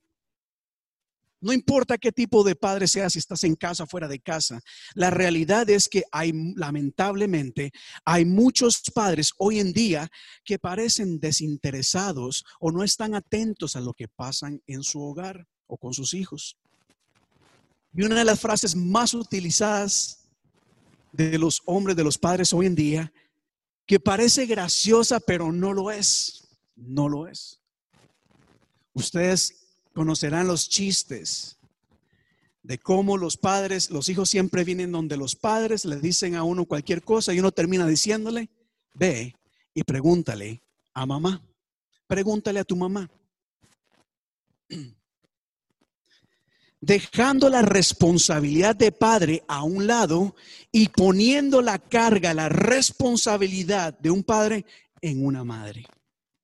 [1.43, 4.61] No importa qué tipo de padre seas, si estás en casa o fuera de casa.
[4.95, 7.73] La realidad es que hay, lamentablemente,
[8.05, 10.09] hay muchos padres hoy en día
[10.45, 15.77] que parecen desinteresados o no están atentos a lo que pasan en su hogar o
[15.77, 16.57] con sus hijos.
[17.93, 20.29] Y una de las frases más utilizadas
[21.11, 23.13] de los hombres, de los padres hoy en día,
[23.85, 26.47] que parece graciosa, pero no lo es.
[26.77, 27.59] No lo es.
[28.93, 29.62] Ustedes
[29.93, 31.57] conocerán los chistes
[32.63, 36.65] de cómo los padres, los hijos siempre vienen donde los padres le dicen a uno
[36.65, 38.49] cualquier cosa y uno termina diciéndole,
[38.93, 39.35] ve
[39.73, 40.63] y pregúntale
[40.93, 41.45] a mamá.
[42.07, 43.09] Pregúntale a tu mamá.
[46.79, 50.35] Dejando la responsabilidad de padre a un lado
[50.71, 54.65] y poniendo la carga, la responsabilidad de un padre
[54.99, 55.85] en una madre.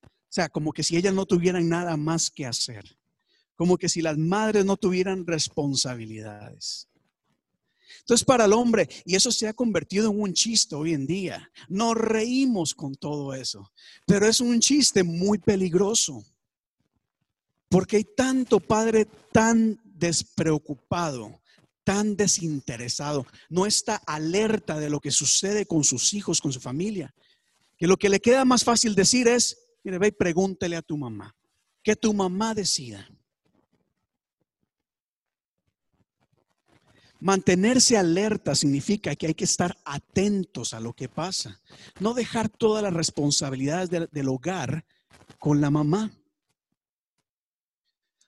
[0.04, 2.99] O sea, como que si ellas no tuvieran nada más que hacer
[3.60, 6.88] como que si las madres no tuvieran responsabilidades.
[8.00, 11.52] Entonces, para el hombre, y eso se ha convertido en un chiste hoy en día,
[11.68, 13.70] nos reímos con todo eso,
[14.08, 16.24] pero es un chiste muy peligroso,
[17.68, 21.42] porque hay tanto padre tan despreocupado,
[21.84, 27.14] tan desinteresado, no está alerta de lo que sucede con sus hijos, con su familia,
[27.78, 30.96] que lo que le queda más fácil decir es, mire, ve y pregúntele a tu
[30.96, 31.36] mamá,
[31.84, 33.06] que tu mamá decida.
[37.22, 41.62] Mantenerse alerta significa que hay que estar atentos a lo que pasa,
[42.00, 44.86] no dejar todas las responsabilidades del, hogar
[45.38, 46.12] con la mamá.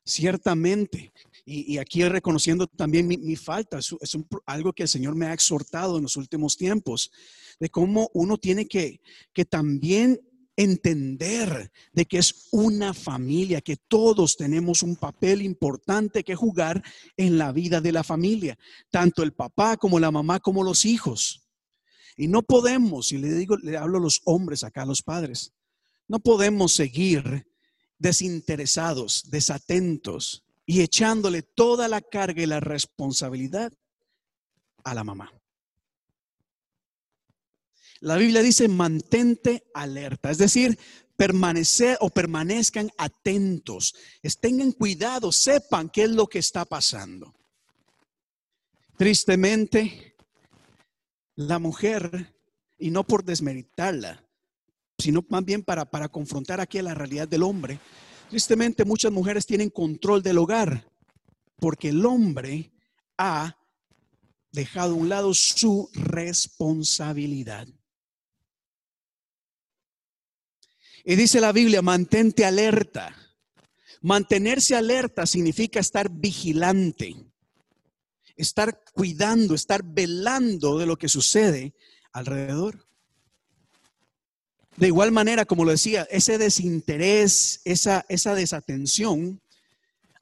[0.04, 1.14] Ciertamente,
[1.46, 6.04] y, aquí reconociendo también mi, falta, es, algo que el Señor me ha exhortado en
[6.04, 7.12] los últimos tiempos,
[7.62, 9.00] de cómo uno tiene que,
[9.32, 10.20] que también
[10.56, 16.84] entender de que es una familia, que todos tenemos un papel importante que jugar
[17.18, 18.58] en la vida de la familia,
[18.90, 21.48] tanto el papá como la mamá como los hijos.
[22.18, 25.54] Y no podemos, y le digo, le hablo a los hombres acá, a los padres,
[26.08, 27.48] no podemos seguir
[27.98, 33.72] desinteresados, desatentos y echándole toda la carga y la responsabilidad
[34.84, 35.32] a la mamá.
[38.02, 40.78] La Biblia dice mantente alerta, es decir,
[41.16, 43.94] permanecer o permanezcan atentos,
[44.40, 47.36] tengan cuidado, sepan qué es lo que está pasando.
[48.98, 50.16] Tristemente,
[51.36, 52.34] la mujer,
[52.80, 54.24] y no por desmeritarla,
[54.98, 57.80] sino más bien para, para confrontar aquí a la realidad del hombre,
[58.32, 60.90] tristemente muchas mujeres tienen control del hogar,
[61.58, 62.72] porque el hombre
[63.20, 63.56] ha
[64.52, 67.68] dejado a un lado su responsabilidad.
[71.04, 73.16] Y dice la Biblia, mantente alerta.
[74.02, 77.16] Mantenerse alerta significa estar vigilante,
[78.36, 81.74] estar cuidando, estar velando de lo que sucede
[82.12, 82.88] alrededor.
[84.78, 89.42] De igual manera, como lo decía, ese desinterés, esa, esa desatención,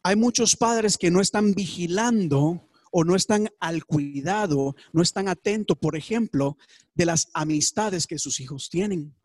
[0.04, 5.78] hay muchos padres que no están vigilando o no están al cuidado, no están atentos,
[5.78, 6.58] por ejemplo,
[6.96, 9.16] de las amistades que sus hijos tienen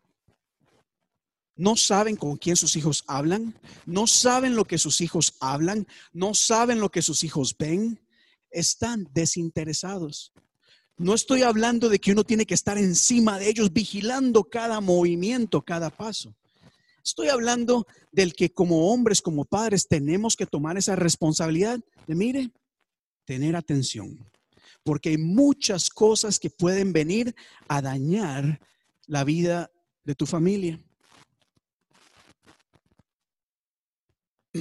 [1.55, 6.33] no saben con quién sus hijos hablan, no saben lo que sus hijos hablan, no
[6.33, 7.99] saben lo que sus hijos ven,
[8.51, 10.33] están desinteresados.
[10.97, 15.61] No estoy hablando de que uno tiene que estar encima de ellos vigilando cada movimiento,
[15.61, 16.35] cada paso.
[17.03, 22.51] Estoy hablando del que como hombres, como padres, tenemos que tomar esa responsabilidad de, mire,
[23.25, 24.17] tener atención,
[24.83, 27.35] porque hay muchas cosas que pueden venir
[27.67, 28.59] a dañar
[29.05, 29.71] la vida
[30.03, 30.79] de tu familia.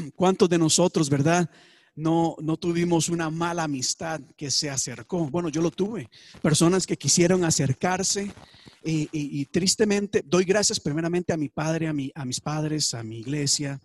[0.15, 1.49] ¿Cuántos de nosotros, verdad?
[1.97, 5.31] no, no tuvimos una mala amistad que se acercó.
[5.31, 6.11] Bueno, yo lo tuve.
[6.43, 8.33] Personas que quisieron acercarse
[8.83, 13.21] y, tristemente doy gracias primeramente a mi padre, a, mi, a mis padres, a mi
[13.21, 13.81] iglesia,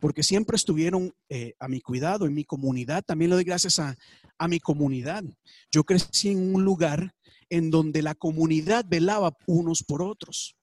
[0.00, 3.04] porque siempre estuvieron eh, a mi cuidado, en mi comunidad.
[3.04, 3.96] También le doy gracias a,
[4.36, 5.24] a mi comunidad.
[5.70, 7.14] Yo crecí en un lugar
[7.48, 10.57] en donde la comunidad velaba unos por otros.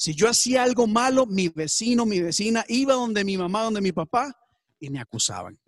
[0.00, 3.92] Si yo hacía algo malo, mi vecino, mi vecina iba donde mi mamá, donde mi
[3.92, 4.34] papá
[4.78, 5.60] y me acusaban.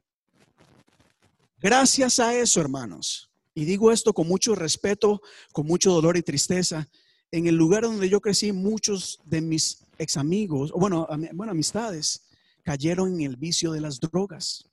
[1.58, 5.20] Gracias a eso, hermanos, y digo esto con mucho respeto,
[5.52, 6.88] con mucho dolor y tristeza,
[7.30, 12.22] en el lugar donde yo crecí, muchos de mis ex amigos, o bueno, bueno, amistades,
[12.62, 14.64] cayeron en el vicio de las drogas.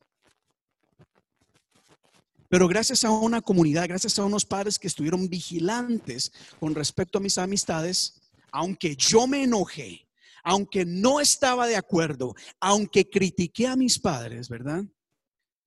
[2.47, 6.31] Pero gracias a una comunidad, gracias a unos padres que estuvieron vigilantes
[6.61, 8.18] con respecto a mis amistades,
[8.51, 10.07] aunque yo me enojé,
[10.43, 14.83] aunque no estaba de acuerdo, aunque critiqué a mis padres, ¿verdad?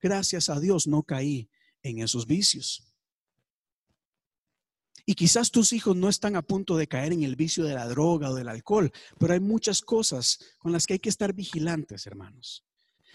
[0.00, 1.48] Gracias a Dios no caí
[1.82, 2.92] en esos vicios.
[5.04, 7.88] Y quizás tus hijos no están a punto de caer en el vicio de la
[7.88, 12.06] droga o del alcohol, pero hay muchas cosas con las que hay que estar vigilantes,
[12.06, 12.64] hermanos.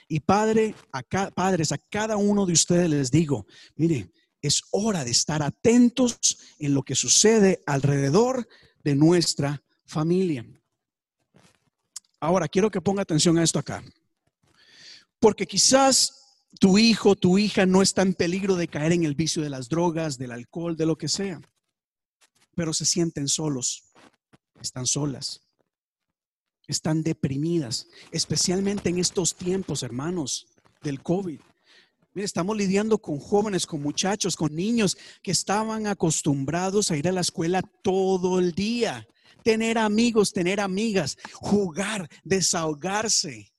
[0.10, 1.02] Y padre, a
[1.32, 3.46] padres, a cada uno de ustedes les digo,
[3.76, 4.12] mire,
[4.42, 6.18] es hora de estar atentos
[6.60, 8.48] en lo que sucede alrededor
[8.84, 10.46] de nuestra familia.
[12.20, 13.84] Ahora, quiero que ponga atención a esto acá.
[15.20, 19.42] Porque quizás tu hijo, tu hija no está en peligro de caer en el vicio
[19.44, 21.42] de las drogas, del alcohol, de lo que sea,
[22.56, 23.84] pero se sienten solos,
[24.62, 25.42] están solas
[26.68, 30.48] están deprimidas, especialmente en estos tiempos, hermanos,
[30.84, 31.40] del COVID.
[32.18, 37.12] Mire, estamos lidiando con jóvenes, con muchachos, con niños que estaban acostumbrados a ir a
[37.12, 39.08] la escuela todo el día,
[39.44, 43.54] tener amigos, tener amigas, jugar, desahogarse.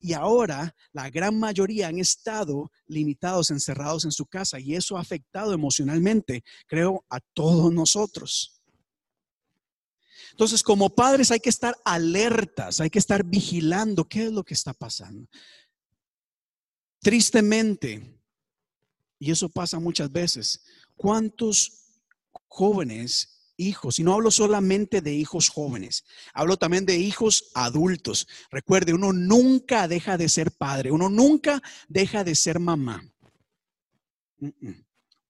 [0.00, 5.00] Y ahora la gran mayoría han estado limitados, encerrados en su casa y eso ha
[5.00, 8.60] afectado emocionalmente, creo, a todos nosotros.
[10.32, 14.52] Entonces, como padres hay que estar alertas, hay que estar vigilando qué es lo que
[14.52, 15.26] está pasando.
[17.04, 18.18] Tristemente,
[19.18, 20.64] y eso pasa muchas veces,
[20.96, 21.84] ¿cuántos
[22.48, 28.26] jóvenes, hijos, y no hablo solamente de hijos jóvenes, hablo también de hijos adultos.
[28.50, 33.06] Recuerde, uno nunca deja de ser padre, uno nunca deja de ser mamá.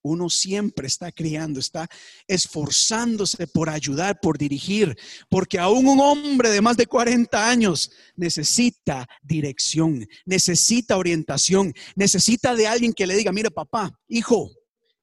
[0.07, 1.88] Uno siempre está criando, está
[2.28, 4.94] esforzándose por ayudar, por dirigir,
[5.30, 12.66] porque aún un hombre de más de 40 años necesita dirección, necesita orientación, necesita de
[12.66, 14.52] alguien que le diga, mire papá, hijo,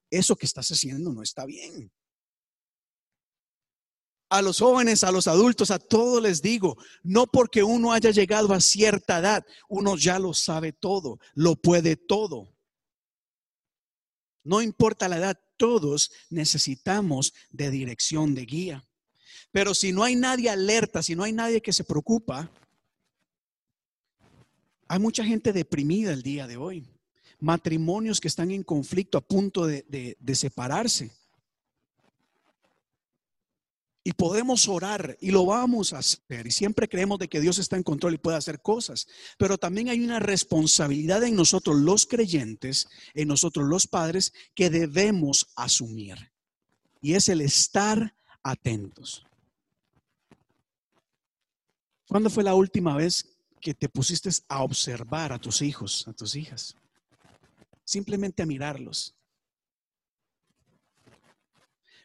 [0.08, 1.90] eso que estás haciendo no está bien.
[4.30, 8.54] A los jóvenes, a los adultos, a todos les digo, no porque uno haya llegado
[8.54, 12.54] a cierta edad, uno ya lo sabe todo, lo puede todo.
[14.44, 18.84] No importa la edad, todos necesitamos de dirección, de guía.
[19.52, 22.50] Pero si no hay nadie alerta, si no hay nadie que se preocupa,
[24.88, 26.86] hay mucha gente deprimida el día de hoy.
[27.38, 31.10] Matrimonios que están en conflicto a punto de, de separarse.
[34.04, 36.46] Y podemos orar y lo vamos a hacer.
[36.46, 39.06] Y siempre creemos de que Dios está en control y puede hacer cosas.
[39.38, 45.52] Pero también hay una responsabilidad en nosotros los creyentes, en nosotros los padres, que debemos
[45.54, 46.32] asumir.
[47.00, 49.24] Y es el estar atentos.
[52.08, 56.34] ¿Cuándo fue la última vez que te pusiste a observar a tus hijos, a tus
[56.34, 56.74] hijas?
[57.84, 59.14] Simplemente a mirarlos.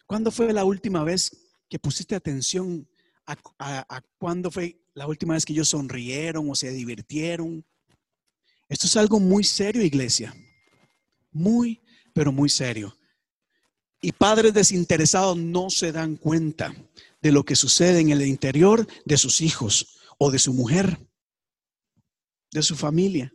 [0.06, 2.88] ¿Cuándo fue la última vez que pusiste atención
[3.26, 7.66] a, cuándo fue la última vez que ellos sonrieron o se divirtieron.
[8.70, 10.34] Esto es algo muy serio, iglesia.
[11.32, 11.82] Muy,
[12.14, 12.98] pero muy serio.
[14.02, 16.74] Y padres desinteresados no se dan cuenta
[17.22, 20.98] de lo que sucede en el interior de sus hijos o de su mujer,
[22.52, 23.34] de su familia.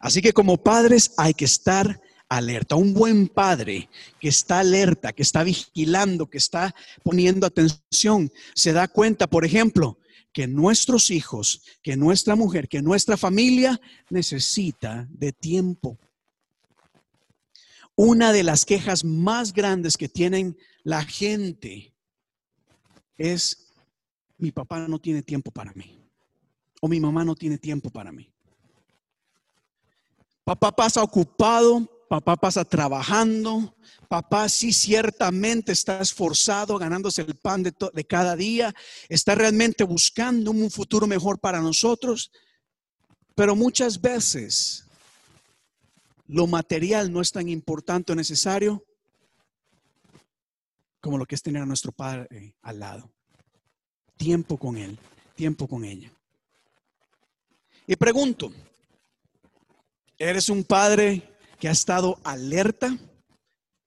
[0.00, 2.76] Así que como padres hay que estar alerta.
[2.76, 8.88] Un buen padre que está alerta, que está vigilando, que está poniendo atención, se da
[8.88, 9.98] cuenta, por ejemplo,
[10.32, 13.78] que nuestros hijos, que nuestra mujer, que nuestra familia
[14.08, 15.98] necesita de tiempo.
[17.96, 21.92] Una de las quejas más grandes que tienen la gente
[23.18, 23.72] es,
[24.38, 25.98] mi papá no tiene tiempo para mí,
[26.80, 28.30] o mi mamá no tiene tiempo para mí.
[30.44, 33.76] Papá pasa ocupado papá pasa trabajando,
[34.08, 38.74] papá sí ciertamente está esforzado, ganándose el pan de, de, cada día,
[39.08, 42.32] está realmente buscando un futuro mejor para nosotros,
[43.36, 44.88] pero muchas veces
[46.26, 48.84] lo material no es tan importante o necesario
[51.00, 53.08] como lo que es tener a nuestro Padre al lado.
[54.16, 54.98] Tiempo con Él,
[55.36, 56.10] tiempo con ella.
[57.86, 58.52] Y pregunto,
[60.18, 61.30] ¿eres un padre
[61.60, 62.98] que ha estado alerta?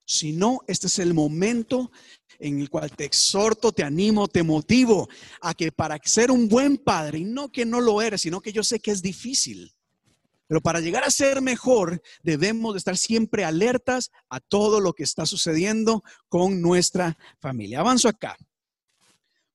[0.06, 1.92] Si no, este es el momento
[2.40, 5.10] en el cual te exhorto, te animo, te motivo
[5.42, 8.54] a que para ser un buen padre, y no que no lo eres, sino que
[8.54, 9.74] yo sé que es difícil,
[10.48, 15.04] pero para llegar a ser mejor, debemos de estar siempre alertas a todo lo que
[15.04, 17.80] está sucediendo con nuestra familia.
[17.80, 18.38] Avanzo acá,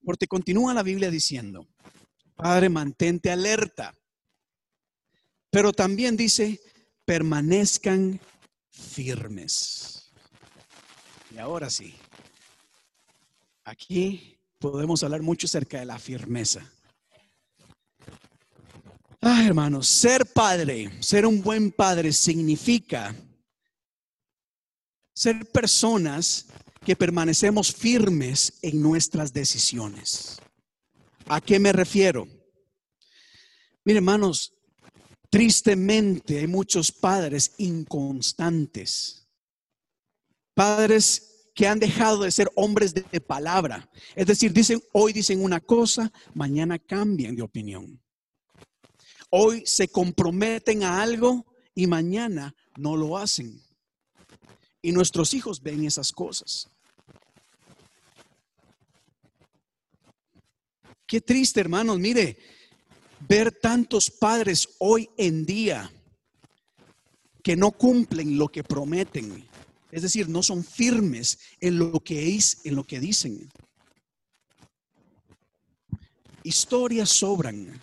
[0.03, 1.69] porque continúa la Biblia diciendo,
[2.35, 3.95] Padre, mantente alerta,
[5.51, 6.61] pero también dice,
[7.09, 8.21] permanezcan
[8.69, 10.13] firmes.
[11.35, 11.95] Y ahora sí,
[13.65, 16.71] aquí podemos hablar mucho acerca de la firmeza.
[19.23, 23.17] Ah, hermanos, ser padre, ser un buen padre significa
[25.15, 26.45] ser personas
[26.85, 30.43] que permanecemos firmes en nuestras decisiones.
[31.25, 32.29] ¿A qué me refiero?
[33.83, 34.58] Mire, hermanos,
[35.31, 39.29] tristemente hay muchos padres inconstantes.
[40.55, 43.91] Padres que han dejado de ser hombres de, palabra.
[44.15, 48.01] Es decir, dicen, hoy dicen una cosa, mañana cambian de opinión.
[49.31, 53.61] Hoy se comprometen a algo y mañana no lo hacen.
[54.81, 56.69] Y nuestros hijos ven esas cosas.
[61.07, 61.99] Qué triste, hermanos.
[61.99, 62.39] Mire,
[63.21, 65.91] ver tantos padres hoy en día
[67.43, 69.47] que no cumplen lo que prometen.
[69.91, 73.51] Es decir, no son firmes en lo que es, en lo que dicen.
[76.43, 77.81] Historias sobran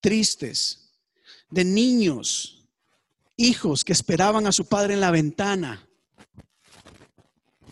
[0.00, 0.88] tristes,
[1.50, 2.64] de niños,
[3.36, 5.86] hijos que esperaban a su padre en la ventana.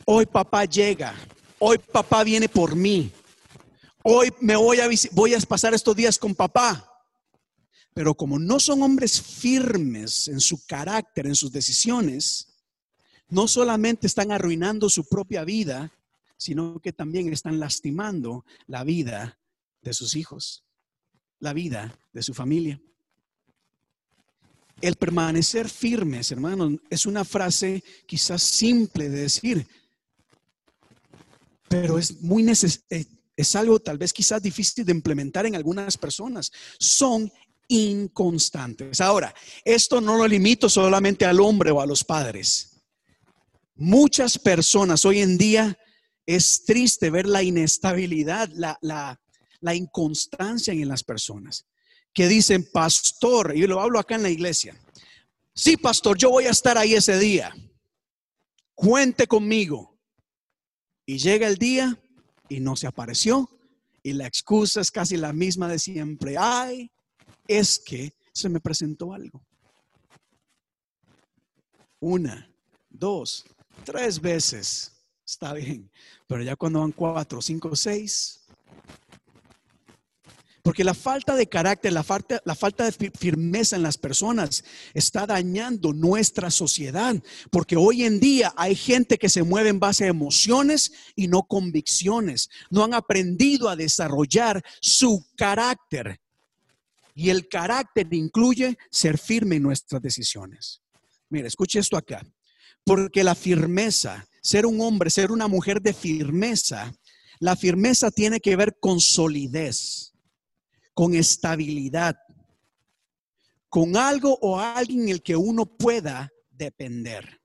[0.05, 1.15] Hoy papá llega,
[1.59, 3.11] hoy papá viene por mí,
[4.09, 6.93] hoy me voy a, voy a pasar estos días con papá.
[7.93, 12.49] Pero como no son hombres firmes en su carácter, en sus decisiones,
[13.29, 15.91] no solamente están arruinando su propia vida,
[16.37, 19.39] sino que también están lastimando la vida
[19.83, 20.67] de sus hijos
[21.41, 22.81] la vida de su familia.
[24.81, 29.67] El permanecer firmes, hermanos, es una frase quizás simple de decir,
[31.69, 32.47] pero es muy
[32.91, 36.51] eh, es algo tal vez quizás difícil de implementar en algunas personas.
[36.78, 37.30] Son
[37.68, 39.01] inconstantes.
[39.01, 39.34] Ahora,
[39.64, 42.82] esto no lo limito solamente al hombre o a los padres.
[43.74, 45.78] Muchas personas hoy en día
[46.24, 48.49] es triste ver la inestabilidad,
[48.80, 49.20] la,
[49.74, 51.66] inconstancia en las personas
[52.14, 54.74] que dicen, pastor, y lo hablo acá en la iglesia,
[55.55, 57.55] sí, pastor, yo voy a estar ahí ese día,
[58.74, 59.99] cuente conmigo.
[61.05, 62.01] Y llega el día
[62.49, 63.49] y no se apareció
[64.07, 66.37] y la excusa es casi la misma de siempre.
[66.39, 66.93] Ay,
[67.49, 69.45] es que se me presentó algo.
[71.99, 72.49] Una,
[72.89, 73.45] dos,
[73.83, 74.93] tres veces.
[75.27, 75.91] Está bien.
[76.29, 78.46] Pero ya cuando van cuatro, cinco, seis,
[80.67, 84.64] porque la falta de carácter, la falta, la falta de firmeza en las personas
[84.95, 87.14] está dañando nuestra sociedad.
[87.53, 91.45] Porque hoy en día hay gente que se mueve en base a emociones y no
[91.45, 92.51] convicciones.
[92.69, 96.19] No han aprendido a desarrollar su carácter.
[97.14, 100.83] Y el carácter incluye ser firme en nuestras decisiones.
[101.29, 102.27] Mira, escuche esto acá.
[102.83, 106.93] Porque la firmeza, ser un hombre, ser una mujer de firmeza,
[107.39, 110.14] la firmeza tiene que ver con solidez
[110.97, 112.17] con estabilidad,
[113.69, 117.39] con algo o alguien en el que uno pueda depender.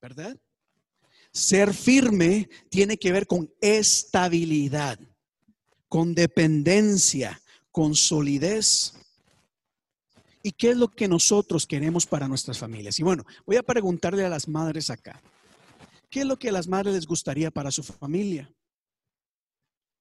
[0.00, 0.38] ¿Verdad?
[1.32, 5.00] Ser firme tiene que ver con estabilidad,
[5.88, 8.92] con dependencia, con solidez.
[10.44, 13.00] ¿Y qué es lo que nosotros queremos para nuestras familias?
[13.00, 15.20] Y bueno, voy a preguntarle a las madres acá.
[16.08, 18.48] ¿Qué es lo que a las madres les gustaría para su familia?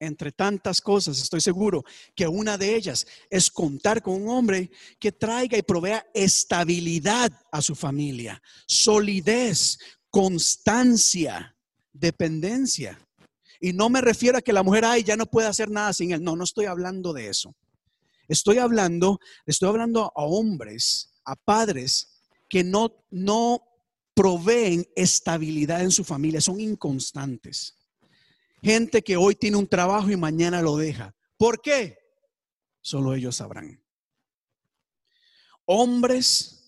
[0.02, 1.86] Entre tantas cosas, estoy seguro
[2.16, 7.62] que una de ellas es contar con un hombre que traiga y provea estabilidad a
[7.62, 9.78] su familia, solidez,
[10.10, 11.56] constancia,
[11.93, 12.99] dependencia.
[13.60, 16.12] Y no me refiero a que la mujer, ay, ya no puede hacer nada sin
[16.12, 16.24] él.
[16.24, 17.56] No, no estoy hablando de eso.
[18.28, 23.62] Estoy hablando, estoy hablando a hombres, a padres que no, no
[24.16, 27.78] proveen estabilidad en su familia, son inconstantes.
[28.62, 31.16] Gente que hoy tiene un trabajo y mañana lo deja.
[31.38, 31.97] ¿Por qué?
[32.82, 33.84] Solo ellos sabrán.
[35.66, 36.62] Hombres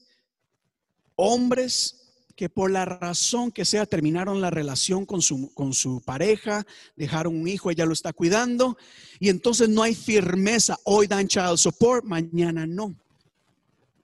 [1.15, 1.99] Hombres
[2.35, 6.65] que por la razón que sea terminaron la relación con su, con su pareja,
[6.95, 8.75] dejaron un hijo, ella lo está cuidando,
[9.19, 10.77] y entonces no hay firmeza.
[10.83, 12.95] Hoy dan child support, mañana no.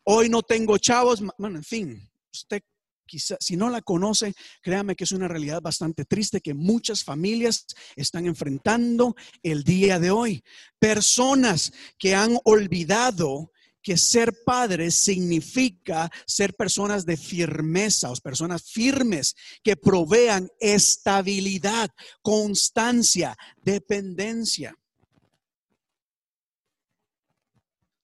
[0.04, 2.62] Hoy no tengo chavos, bueno, en fin, usted
[3.10, 7.66] quizá, si no la conoce, créame que es una realidad bastante triste que muchas familias
[7.96, 10.44] están enfrentando el día de hoy.
[10.78, 13.52] Personas que han olvidado
[13.82, 21.90] que ser padres significa ser personas de firmeza, o personas firmes que provean estabilidad,
[22.22, 24.76] constancia, dependencia.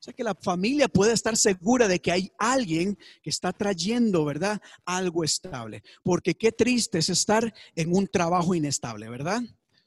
[0.05, 4.61] Sea que la familia puede estar segura de que hay alguien que está trayendo, ¿verdad?
[4.85, 5.81] Algo estable.
[6.03, 9.41] Porque qué triste es estar en un trabajo inestable, ¿verdad?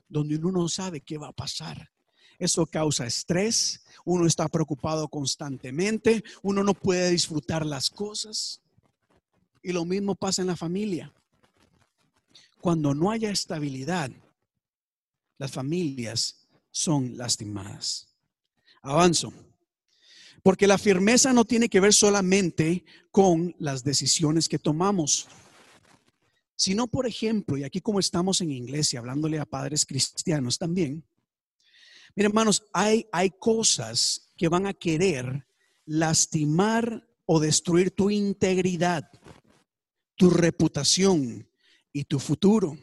[0.09, 1.93] Donde uno no sabe qué va a pasar.
[2.37, 8.61] Eso causa estrés, uno está preocupado constantemente, uno no puede disfrutar las cosas.
[9.63, 11.15] Y lo mismo pasa en la familia.
[12.61, 14.11] Cuando no haya estabilidad,
[15.39, 18.09] las familias son lastimadas.
[18.83, 19.33] Avanzo.
[20.43, 25.29] Porque la firmeza no tiene que ver solamente con las decisiones que tomamos,
[26.57, 31.05] sino, por ejemplo, y aquí como estamos en iglesia, hablándole a padres cristianos también,
[32.19, 35.47] Miren, hermanos, hay, hay cosas que van a querer
[35.87, 39.09] lastimar o destruir tu integridad,
[40.17, 41.49] tu reputación
[41.93, 42.77] y tu futuro.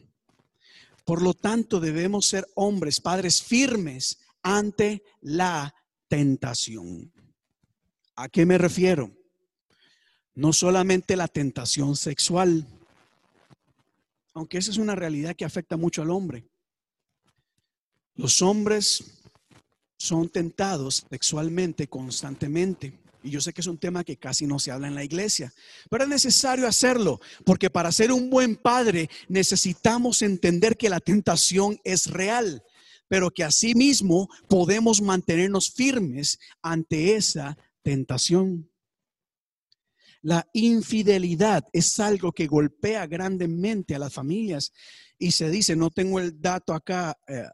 [1.04, 5.76] Por lo tanto, debemos ser hombres, padres firmes ante la
[6.08, 7.12] tentación.
[8.18, 9.12] ¿A qué me refiero?
[10.36, 12.66] No solamente la tentación sexual,
[14.34, 16.46] aunque esa es una realidad que afecta mucho al hombre.
[18.16, 19.04] Los hombres
[19.98, 22.94] son tentados sexualmente constantemente.
[23.22, 25.52] Y yo sé que es un tema que casi no se habla en la iglesia,
[25.90, 31.80] pero es necesario hacerlo, porque para ser un buen padre necesitamos entender que la tentación
[31.84, 32.64] es real,
[33.08, 38.72] pero que asimismo podemos mantenernos firmes ante esa tentación.
[40.24, 44.74] La infidelidad es algo que golpea grandemente a las familias
[45.20, 47.48] y se dice, no tengo el dato acá, eh,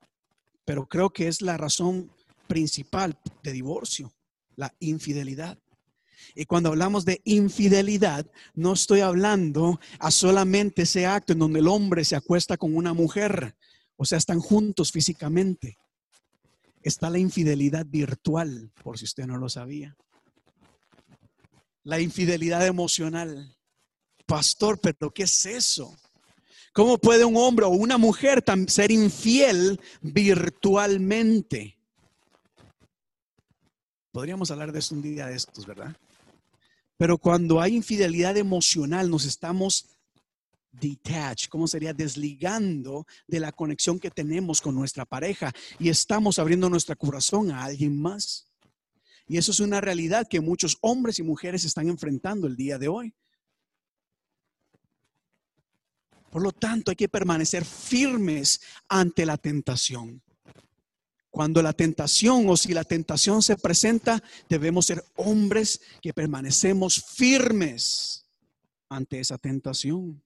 [0.63, 2.09] pero creo que es la razón
[2.47, 4.13] principal de divorcio,
[4.55, 5.59] la infidelidad.
[6.34, 8.25] Y cuando hablamos de infidelidad,
[8.55, 12.93] no estoy hablando a solamente ese acto en donde el hombre se acuesta con una
[12.93, 13.57] mujer,
[13.97, 15.77] o sea, están juntos físicamente.
[16.84, 19.97] Está la infidelidad virtual, por si usted no lo sabía.
[21.84, 23.55] La infidelidad emocional.
[24.25, 25.95] Pastor, pero ¿qué es eso?
[26.73, 31.77] ¿Cómo puede un hombre o una mujer ser infiel virtualmente?
[34.11, 35.95] Podríamos hablar de eso un día de estos, ¿verdad?
[36.97, 39.88] Pero cuando hay infidelidad emocional, nos estamos
[40.71, 41.93] detached, ¿cómo sería?
[41.93, 47.63] Desligando de la conexión que tenemos con nuestra pareja y estamos abriendo nuestro corazón a
[47.63, 48.51] alguien más.
[49.32, 52.89] Y eso es una realidad que muchos hombres y mujeres están enfrentando el día de
[52.89, 53.13] hoy.
[56.29, 58.59] Por lo tanto, hay que permanecer firmes
[58.89, 60.21] ante la tentación.
[61.29, 68.25] Cuando la tentación o si la tentación se presenta, debemos ser hombres que permanecemos firmes
[68.89, 70.21] ante esa tentación.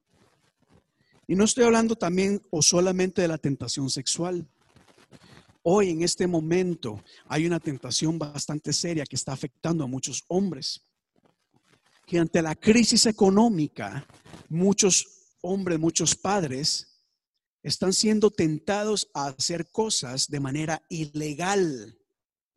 [1.28, 4.48] Y no estoy hablando también o solamente de la tentación sexual.
[5.68, 10.86] Hoy en este momento hay una tentación bastante seria que está afectando a muchos hombres.
[12.06, 14.06] Que ante la crisis económica,
[14.48, 17.02] muchos hombres, muchos padres
[17.64, 21.98] están siendo tentados a hacer cosas de manera ilegal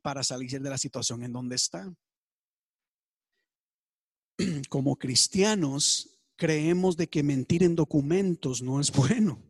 [0.02, 1.96] para salir de la situación en donde están.
[4.68, 9.47] Como cristianos, creemos de que mentir en documentos no es bueno.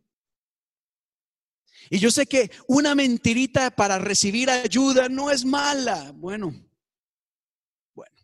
[1.89, 6.11] Y yo sé que una mentirita para recibir ayuda no es mala.
[6.15, 6.53] Bueno,
[7.95, 8.15] bueno.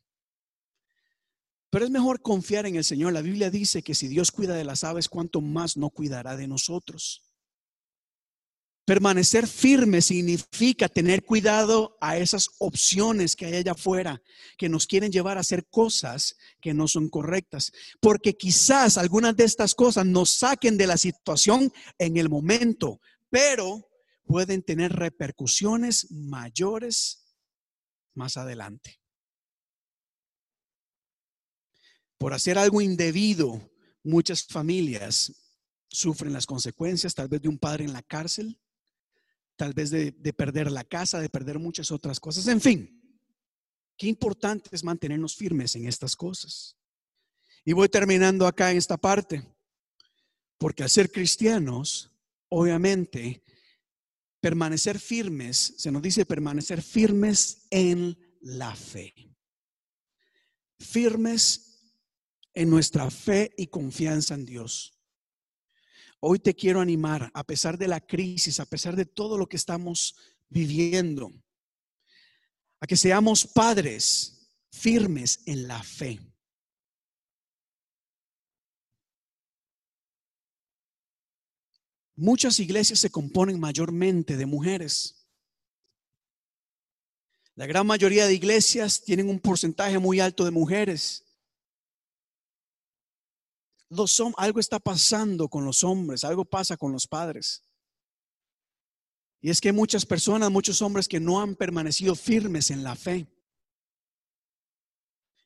[1.72, 3.14] Pero es mejor confiar en el Señor.
[3.14, 6.48] La Biblia dice que si Dios cuida de las aves, ¿cuánto más no cuidará de
[6.48, 7.26] nosotros?
[8.86, 14.22] Permanecer firme significa tener cuidado a esas opciones que hay allá afuera
[14.60, 17.72] que nos quieren llevar a hacer cosas que no son correctas.
[18.00, 23.90] Porque quizás algunas de estas cosas nos saquen de la situación en el momento, pero
[24.26, 27.38] pueden tener repercusiones mayores
[28.14, 29.02] más adelante.
[32.18, 33.72] Por hacer algo indebido,
[34.04, 35.34] muchas familias
[35.90, 38.60] sufren las consecuencias, tal vez de un padre en la cárcel
[39.56, 42.48] tal vez de, perder la casa, de perder muchas otras cosas.
[42.48, 43.02] En fin,
[43.98, 46.78] qué importante es mantenernos firmes en estas cosas.
[47.64, 49.44] Y voy terminando acá en esta parte,
[50.58, 52.12] porque al ser cristianos,
[52.58, 53.44] obviamente,
[54.40, 59.14] permanecer firmes, se nos dice permanecer firmes en la fe.
[60.80, 61.82] Firmes
[62.54, 64.98] en nuestra fe y confianza en Dios.
[66.22, 69.58] Hoy te quiero animar, a pesar de la crisis, a pesar de todo lo que
[69.58, 70.16] estamos
[70.48, 71.34] viviendo,
[72.80, 76.22] a que seamos padres firmes en la fe.
[82.16, 85.28] Muchas iglesias se componen mayormente de mujeres.
[87.56, 91.24] La gran mayoría de iglesias tienen un porcentaje muy alto de mujeres.
[93.90, 97.64] Los, algo está pasando con los hombres, algo pasa con los padres.
[99.42, 103.28] Y es que muchas personas, muchos hombres que no han permanecido firmes en la fe.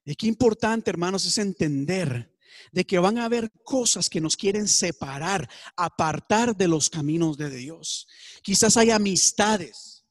[0.05, 2.35] Y qué importante, hermanos, es entender
[2.71, 7.49] de que van a haber cosas que nos quieren separar, apartar de los caminos de
[7.49, 8.07] Dios.
[8.41, 10.05] Quizás hay amistades,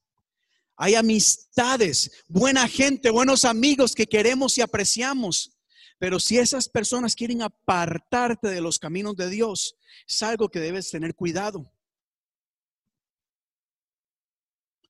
[0.75, 5.57] hay amistades, buena gente, buenos amigos que queremos y apreciamos.
[5.97, 9.75] Pero si esas personas quieren apartarte de los caminos de Dios,
[10.07, 11.69] es algo que debes tener cuidado.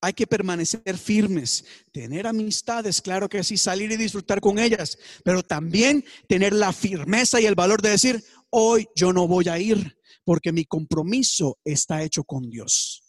[0.02, 5.44] Hay que permanecer firmes, tener amistades, claro que sí, salir y disfrutar con ellas, pero
[5.44, 9.98] también tener la firmeza y el valor de decir, hoy yo no voy a ir
[10.24, 13.04] porque mi compromiso está hecho con Dios.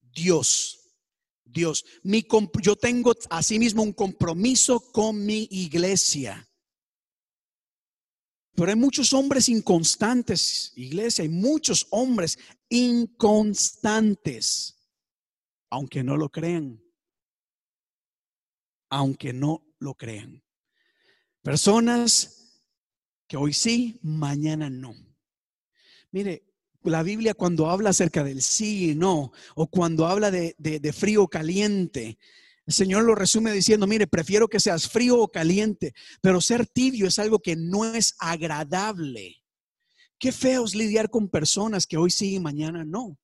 [0.00, 0.80] Dios,
[1.44, 2.26] Dios, mi,
[2.60, 6.44] yo tengo asimismo un compromiso con mi iglesia.
[8.56, 12.36] Pero hay muchos hombres inconstantes, iglesia, hay muchos hombres
[12.68, 14.79] inconstantes
[15.70, 16.82] aunque no lo crean.
[18.90, 20.42] Aunque no lo crean.
[21.42, 22.64] Personas
[23.26, 24.94] que hoy sí, mañana no.
[26.10, 26.44] Mire,
[26.82, 31.22] la Biblia cuando habla acerca del sí y no, o cuando habla de, de frío
[31.22, 32.18] o caliente,
[32.66, 37.06] el Señor lo resume diciendo, mire, prefiero que seas frío o caliente, pero ser tibio
[37.06, 39.42] es algo que no es agradable.
[40.18, 43.18] Qué feo es lidiar con personas que hoy sí y mañana no.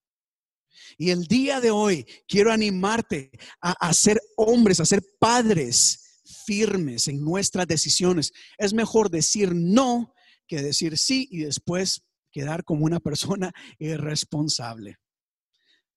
[0.98, 7.24] Y el día de hoy quiero animarte a, ser hombres, a ser padres firmes en
[7.24, 8.32] nuestras decisiones.
[8.58, 10.14] Es mejor decir no
[10.46, 14.96] que decir sí y después quedar como una persona irresponsable.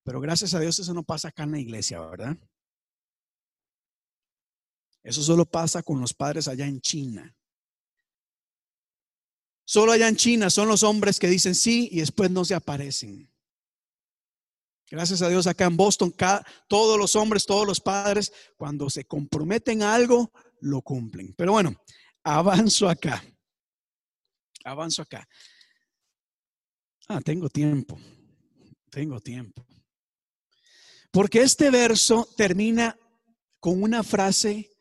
[0.03, 2.37] Pero gracias a Dios eso no pasa acá en la iglesia, ¿verdad?
[5.03, 7.35] Eso solo pasa con los padres allá en China.
[9.65, 13.28] Solo allá en China son los hombres que dicen sí y después no se aparecen.
[14.91, 16.13] Gracias a Dios acá en Boston,
[16.67, 20.31] todos los hombres, todos los padres, cuando se comprometen a algo,
[20.61, 21.35] lo cumplen.
[21.37, 21.75] Pero bueno,
[22.23, 23.23] avanzo acá.
[24.63, 25.27] Avanzo acá.
[27.07, 27.99] Ah, tengo tiempo.
[28.89, 29.63] Tengo tiempo.
[31.11, 32.97] Porque este verso termina
[33.59, 34.71] con una frase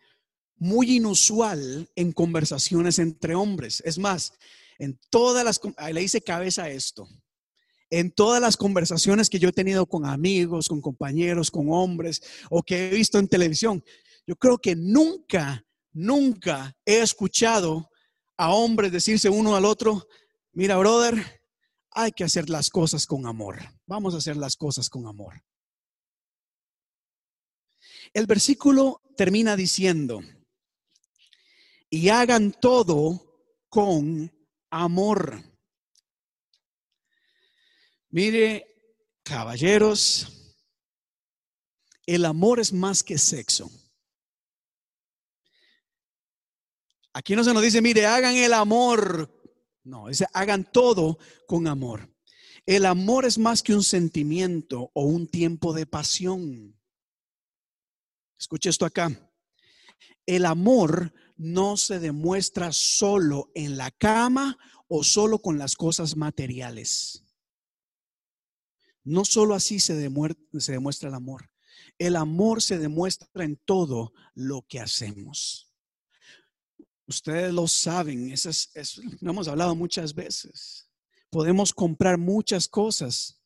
[0.57, 3.83] muy inusual en conversaciones entre hombres.
[3.85, 4.33] Es más,
[4.79, 5.61] en todas las...
[5.93, 7.07] Le hice cabeza esto
[7.91, 12.63] en todas las conversaciones que yo he tenido con amigos, con compañeros, con hombres o
[12.63, 13.83] que he visto en televisión,
[14.27, 17.91] yo creo que nunca, nunca he escuchado
[18.37, 20.07] a hombres decirse uno al otro,
[20.53, 21.43] mira, brother,
[21.91, 23.59] hay que hacer las cosas con amor.
[23.87, 25.43] Vamos a hacer las cosas con amor.
[28.13, 30.21] El versículo termina diciendo,
[31.91, 34.33] y hagan todo con
[34.71, 35.43] amor.
[38.11, 38.67] Mire,
[39.23, 40.55] caballeros,
[42.07, 43.71] el amor es más que sexo.
[47.13, 49.31] Aquí no se nos dice, mire, hagan el amor.
[49.85, 52.11] No, dice, hagan todo con amor.
[52.65, 56.79] El amor es más que un sentimiento o un tiempo de pasión.
[58.39, 59.11] Escuche esto acá.
[60.25, 67.28] El amor no se demuestra solo en la cama o solo con las cosas materiales.
[69.09, 71.51] No solo así se demuestra, el amor.
[71.97, 75.73] El amor se demuestra en todo lo que hacemos.
[77.07, 80.91] Ustedes lo saben, es, lo hemos hablado muchas veces.
[81.31, 83.41] Podemos comprar muchas cosas,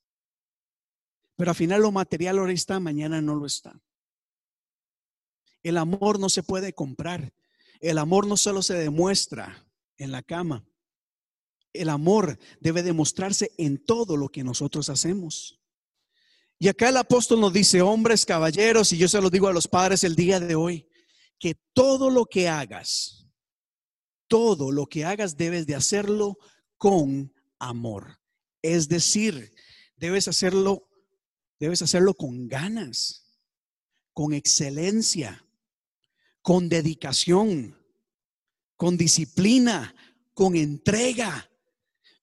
[1.36, 3.80] pero al final lo material ahora está, mañana no lo está.
[5.62, 7.32] El amor no se puede comprar.
[7.78, 9.64] El amor no solo se demuestra
[9.96, 10.66] en la cama
[11.72, 15.60] el amor debe demostrarse en todo lo que nosotros hacemos.
[16.58, 19.66] Y acá el apóstol nos dice, hombres, caballeros, y yo se lo digo a los
[19.66, 20.88] padres el día de hoy,
[21.38, 23.26] que todo lo que hagas,
[24.28, 26.38] todo lo que hagas debes de hacerlo
[26.76, 28.20] con amor.
[28.62, 29.52] Es decir,
[29.96, 30.88] debes hacerlo,
[31.58, 33.40] debes hacerlo con ganas,
[34.12, 35.44] con excelencia,
[36.42, 37.76] con dedicación,
[38.76, 39.94] con disciplina,
[40.34, 41.50] con entrega.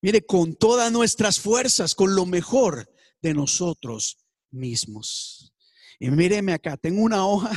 [0.01, 2.89] Mire, con todas nuestras fuerzas, con lo mejor
[3.21, 4.17] de nosotros
[4.51, 5.53] mismos.
[5.99, 7.51] Y míreme acá, tengo una hoja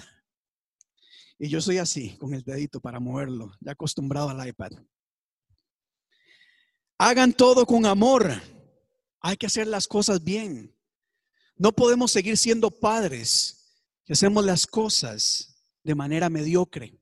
[1.38, 4.70] y yo soy así, con el dedito para moverlo, ya acostumbrado al iPad.
[6.98, 8.32] Hagan todo con amor.
[9.20, 10.76] Hay que hacer las cosas bien.
[11.56, 17.00] No podemos seguir siendo padres que hacemos las cosas de manera mediocre,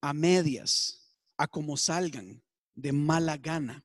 [0.00, 2.42] a medias, a como salgan,
[2.74, 3.84] de mala gana.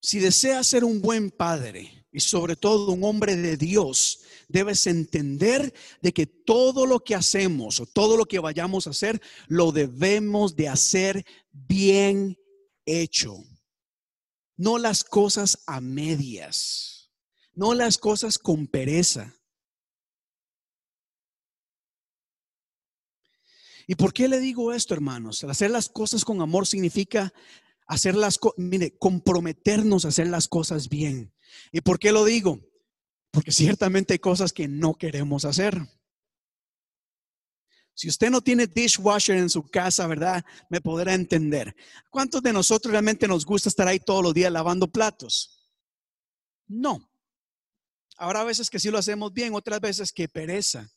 [0.00, 5.74] Si deseas ser un buen padre y sobre todo un hombre de Dios, debes entender
[6.00, 10.54] de que todo lo que hacemos o todo lo que vayamos a hacer, lo debemos
[10.54, 12.38] de hacer bien
[12.84, 13.42] hecho.
[14.56, 17.10] No las cosas a medias,
[17.52, 19.34] no las cosas con pereza.
[23.86, 25.44] ¿Y por qué le digo esto, hermanos?
[25.44, 27.32] Hacer las cosas con amor significa
[27.86, 31.32] hacer las mire, comprometernos a hacer las cosas bien.
[31.72, 32.60] ¿Y por qué lo digo?
[33.30, 35.80] Porque ciertamente hay cosas que no queremos hacer.
[37.94, 40.44] Si usted no tiene dishwasher en su casa, ¿verdad?
[40.68, 41.74] Me podrá entender.
[42.10, 45.70] ¿Cuántos de nosotros realmente nos gusta estar ahí todos los días lavando platos?
[46.66, 47.10] No.
[48.18, 50.90] Habrá veces que sí lo hacemos bien, otras veces que pereza.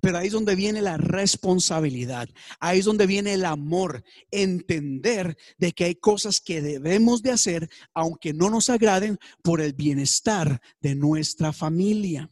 [0.00, 2.28] Pero ahí es donde viene la responsabilidad,
[2.60, 7.68] ahí es donde viene el amor, entender de que hay cosas que debemos de hacer
[7.94, 12.30] aunque no nos agraden por el bienestar de nuestra familia.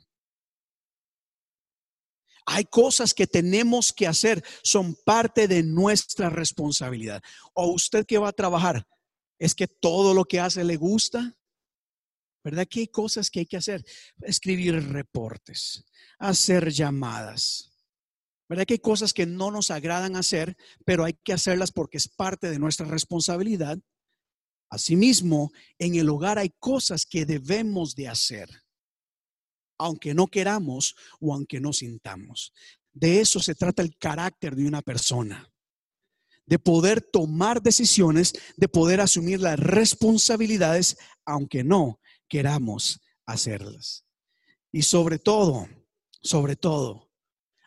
[2.44, 7.22] Hay cosas que tenemos que hacer, son parte de nuestra responsabilidad.
[7.54, 8.86] O usted que va a trabajar,
[9.38, 11.36] es que todo lo que hace le gusta.
[12.44, 13.84] ¿Verdad que hay cosas que hay que hacer?
[14.22, 15.84] Escribir reportes,
[16.18, 17.72] hacer llamadas.
[18.48, 22.08] ¿Verdad que hay cosas que no nos agradan hacer, pero hay que hacerlas porque es
[22.08, 23.78] parte de nuestra responsabilidad?
[24.68, 28.48] Asimismo, en el hogar hay cosas que debemos de hacer,
[29.78, 32.52] aunque no queramos o aunque no sintamos.
[32.92, 35.48] De eso se trata el carácter de una persona
[36.44, 42.00] de poder tomar decisiones, de poder asumir las responsabilidades, aunque no
[42.32, 44.06] queramos hacerlas.
[44.72, 45.68] Y sobre todo,
[46.22, 47.10] sobre todo,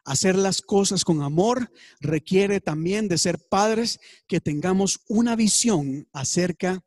[0.06, 6.84] hacer las cosas con amor requiere también de ser padres que tengamos una visión acerca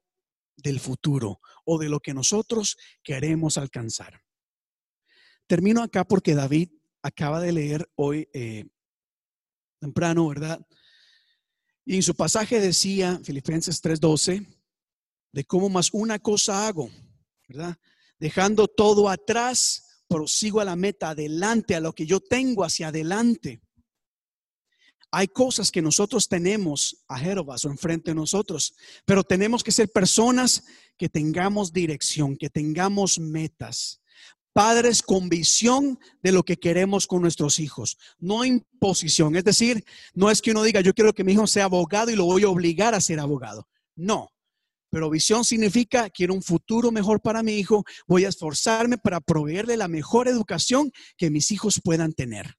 [0.57, 4.22] del futuro o de lo que nosotros queremos alcanzar.
[5.47, 6.70] Termino acá porque David
[7.01, 8.66] acaba de leer hoy eh,
[9.79, 10.66] temprano, ¿verdad?
[11.85, 14.45] Y en su pasaje decía, Filipenses 3:12,
[15.33, 16.91] de cómo más una cosa hago,
[18.19, 23.61] Dejando todo atrás, prosigo a la meta, adelante, a lo que yo tengo hacia adelante.
[25.11, 28.75] Hay cosas que nosotros tenemos a Jerovas o enfrente de nosotros,
[29.07, 30.65] pero tenemos que ser personas
[30.99, 34.03] que tengamos dirección, que tengamos metas.
[34.53, 39.37] Padres con visión de lo que queremos con nuestros hijos, no imposición.
[39.37, 39.85] Es decir,
[40.15, 42.43] no es que uno diga, yo quiero que mi hijo sea abogado y lo voy
[42.43, 43.69] a obligar a ser abogado.
[43.95, 44.31] No,
[44.91, 49.76] pero visión significa, quiero un futuro mejor para mi hijo, voy a esforzarme para proveerle
[49.76, 52.57] la mejor educación que mis hijos puedan tener.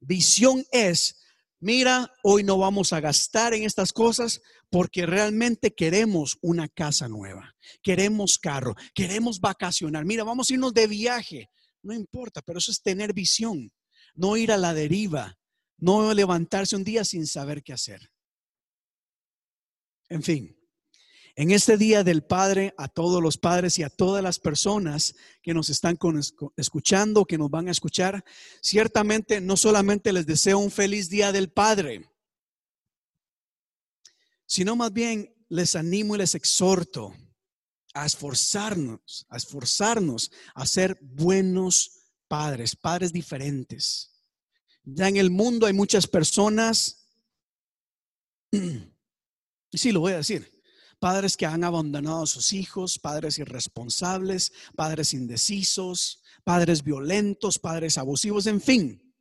[0.00, 1.22] Visión es,
[1.60, 7.54] mira, hoy no vamos a gastar en estas cosas porque realmente queremos una casa nueva,
[7.82, 10.04] queremos carro, queremos vacacionar.
[10.04, 11.50] Mira, vamos a irnos de viaje.
[11.82, 13.70] No importa, pero eso es tener visión,
[14.14, 15.38] no ir a la deriva,
[15.78, 18.10] no levantarse un día sin saber qué hacer.
[20.08, 20.56] En fin,
[21.36, 25.52] en este día del Padre, a todos los padres y a todas las personas que
[25.52, 25.98] nos están
[26.56, 28.24] escuchando, que nos van a escuchar,
[28.62, 32.08] ciertamente no solamente les deseo un feliz día del Padre,
[34.46, 37.12] sino más bien les animo y les exhorto
[37.94, 44.22] a esforzarnos, a esforzarnos a ser buenos padres, padres diferentes.
[44.84, 47.08] Ya en el mundo hay muchas personas
[49.74, 50.62] Y sí, lo voy a decir.
[51.00, 58.46] Padres que han abandonado a sus hijos, padres irresponsables, padres indecisos, padres violentos, padres abusivos,
[58.46, 59.12] en fin.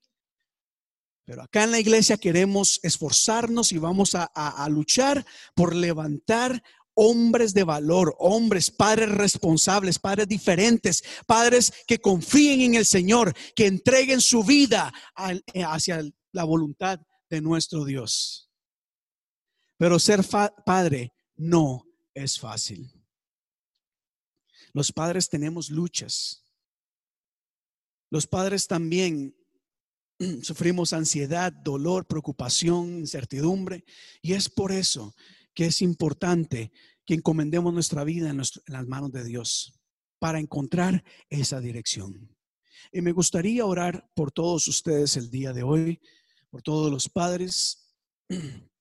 [1.26, 5.26] Pero acá en la iglesia queremos esforzarnos y vamos a, a luchar
[5.56, 6.62] por levantar
[6.93, 13.66] hombres de valor, hombres, padres responsables, padres diferentes, padres que confíen en el Señor, que
[13.66, 18.53] entreguen su vida hacia la voluntad de nuestro Dios.
[19.78, 20.21] Pero ser
[20.65, 22.91] padre no es fácil.
[24.74, 26.43] Los padres tenemos luchas.
[28.09, 29.36] Los padres también
[30.41, 33.86] sufrimos ansiedad, dolor, preocupación, incertidumbre.
[34.21, 35.16] Y es por eso
[35.54, 36.71] que es importante
[37.05, 39.79] que encomendemos nuestra vida en, las manos de Dios
[40.20, 42.36] para encontrar esa dirección.
[42.91, 46.01] Y me gustaría orar por todos ustedes el día de hoy,
[46.50, 47.93] por todos los padres,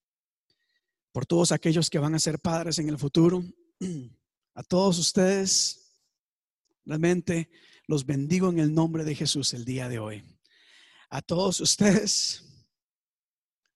[1.12, 3.44] por todos aquellos que van a ser padres en el futuro,
[4.54, 6.02] a todos ustedes,
[6.84, 7.50] realmente
[7.86, 10.24] los bendigo en el nombre de Jesús el día de hoy.
[11.10, 12.42] A todos ustedes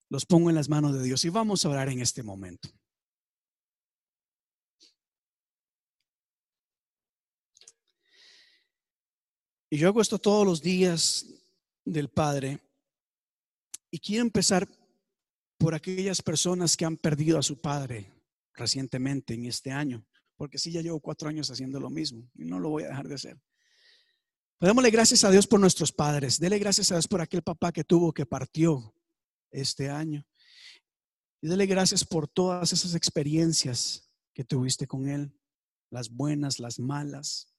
[0.09, 2.71] los pongo en las manos de Dios y vamos a orar en este momento.
[9.69, 11.27] Y yo hago esto todos los días
[11.85, 12.61] del Padre
[13.91, 14.69] y quiero empezar
[15.59, 18.13] por aquellas personas que han perdido a su padre
[18.55, 20.07] recientemente en este año,
[20.37, 23.09] porque sí ya llevo cuatro años haciendo lo mismo y no lo voy a dejar
[23.09, 23.41] de hacer.
[24.59, 27.85] Podémosle gracias a Dios por nuestros padres, dele gracias a Dios por aquel papá que
[27.85, 28.95] tuvo que partió
[29.51, 30.27] este año
[31.43, 35.39] y dele gracias por todas esas experiencias que tuviste con él,
[35.91, 37.55] las buenas, las malas.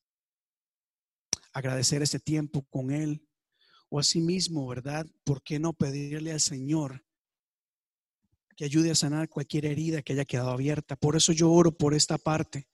[1.54, 3.28] Agradecer ese tiempo con él
[3.90, 5.08] o mismo, ¿verdad?
[5.24, 7.07] ¿Por qué no pedirle al Señor
[8.58, 10.96] que ayude a sanar cualquier herida que haya quedado abierta.
[10.96, 12.68] Por eso yo oro por esta parte,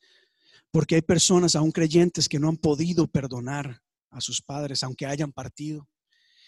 [0.72, 5.34] porque hay personas, aún creyentes, que no han podido perdonar a sus padres, aunque hayan
[5.34, 5.90] partido.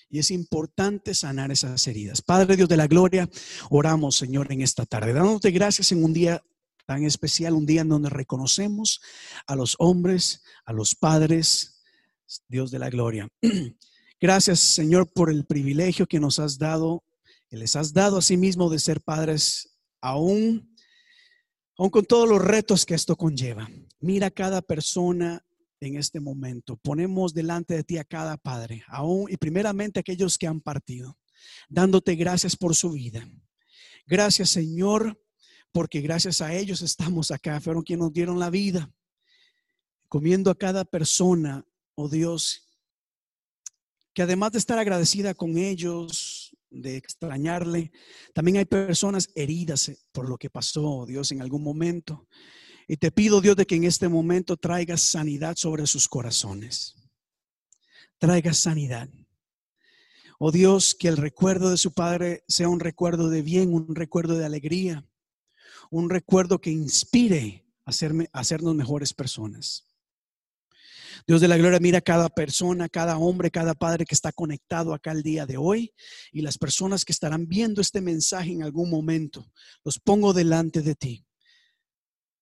[0.09, 2.21] Y es importante sanar esas heridas.
[2.21, 3.29] Padre Dios de la Gloria,
[3.69, 6.41] oramos, Señor, en esta tarde, dándote gracias en un día
[6.85, 9.01] tan especial, un día en donde reconocemos
[9.47, 11.83] a los hombres, a los padres,
[12.47, 13.27] Dios de la Gloria.
[14.21, 17.03] Gracias, Señor, por el privilegio que nos has dado
[17.49, 20.75] les has dado a sí mismo de ser padres, aún,
[21.77, 23.69] aún con todos los retos que esto conlleva.
[23.99, 25.45] Mira a cada persona
[25.79, 26.77] en este momento.
[26.77, 31.17] Ponemos delante de ti a cada padre, aún y primeramente aquellos que han partido,
[31.69, 33.27] dándote gracias por su vida.
[34.07, 35.19] Gracias, Señor,
[35.71, 37.59] porque gracias a ellos estamos acá.
[37.59, 38.91] Fueron quienes nos dieron la vida.
[40.07, 41.65] Comiendo a cada persona,
[41.95, 42.65] oh Dios,
[44.13, 46.44] que además de estar agradecida con ellos,
[46.75, 47.91] de extrañarle.
[48.33, 52.27] También hay personas heridas eh, por lo que pasó, Dios, en algún momento.
[52.87, 56.95] Y te pido, Dios, de que en este momento traigas sanidad sobre sus corazones.
[58.19, 59.09] Traigas sanidad.
[60.37, 64.37] Oh Dios, que el recuerdo de su Padre sea un recuerdo de bien, un recuerdo
[64.37, 65.07] de alegría,
[65.89, 69.87] un recuerdo que inspire a, hacerme, a hacernos mejores personas.
[71.27, 75.11] Dios de la gloria, mira cada persona, cada hombre, cada padre que está conectado acá
[75.11, 75.93] el día de hoy
[76.31, 79.51] y las personas que estarán viendo este mensaje en algún momento.
[79.83, 81.25] Los pongo delante de ti.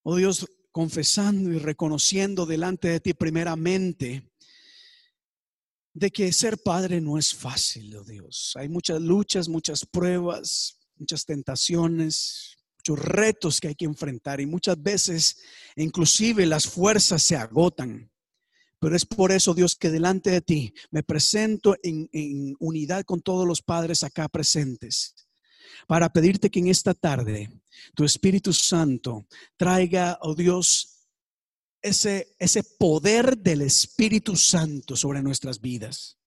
[0.04, 4.30] Oh Dios, confesando y reconociendo delante de ti primeramente
[5.94, 8.54] de que ser padre no es fácil, oh Dios.
[8.56, 14.82] Hay muchas luchas, muchas pruebas, muchas tentaciones, muchos retos que hay que enfrentar y muchas
[14.82, 15.38] veces
[15.76, 18.12] inclusive las fuerzas se agotan.
[18.84, 22.10] Pero es por eso, Dios, que delante de ti me presento en,
[22.60, 25.16] unidad con todos los padres acá presentes
[25.88, 27.50] para pedirte que en esta tarde
[27.96, 31.08] tu Espíritu Santo traiga, oh Dios,
[31.82, 36.18] ese, ese poder del Espíritu Santo sobre nuestras vidas.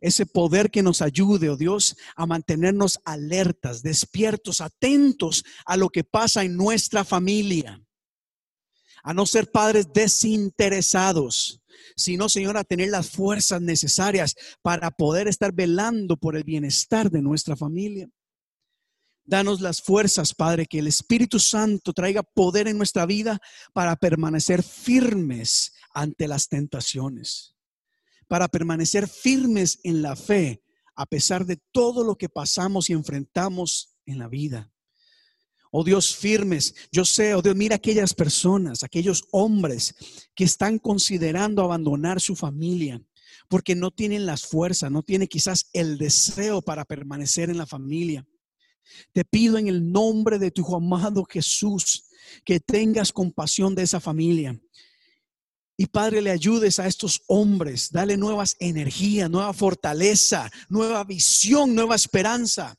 [0.00, 6.04] Ese poder que nos ayude, oh Dios, a mantenernos alertas, despiertos, atentos a lo que
[6.04, 7.82] pasa en nuestra familia.
[9.02, 11.62] A no ser padres desinteresados,
[11.96, 17.22] sino, Señor, a tener las fuerzas necesarias para poder estar velando por el bienestar de
[17.22, 18.08] nuestra familia.
[19.24, 23.40] Danos las fuerzas, Padre, que el Espíritu Santo traiga poder en nuestra vida
[23.72, 27.56] para permanecer firmes ante las tentaciones,
[28.28, 30.62] para permanecer firmes en la fe
[30.94, 34.72] a pesar de todo lo que pasamos y enfrentamos en la vida
[35.70, 36.74] oh Dios, firmes.
[36.92, 39.94] Yo sé, oh Dios, mira aquellas personas, aquellos hombres
[40.34, 43.00] que están considerando abandonar su familia
[43.48, 48.26] porque no tienen las fuerzas, no tienen quizás el deseo para permanecer en la familia.
[49.12, 52.04] Te pido en el nombre de tu amado Jesús
[52.44, 54.58] que tengas compasión de esa familia.
[55.76, 61.94] Y Padre, le ayudes a estos hombres, dale nuevas energías, nueva fortaleza, nueva visión, nueva
[61.94, 62.74] esperanza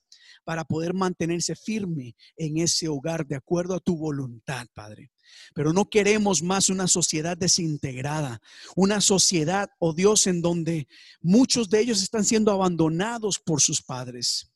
[0.48, 5.12] para poder mantenerse firme en ese hogar de acuerdo a tu voluntad, Padre.
[5.54, 8.40] Pero no queremos más una sociedad desintegrada,
[8.74, 10.88] una sociedad, oh Dios, en donde
[11.20, 14.50] muchos de ellos están siendo abandonados por sus padres.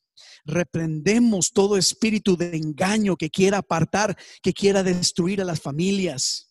[0.45, 6.50] Reprendemos todo espíritu de engaño que quiera apartar, que quiera destruir a las familias.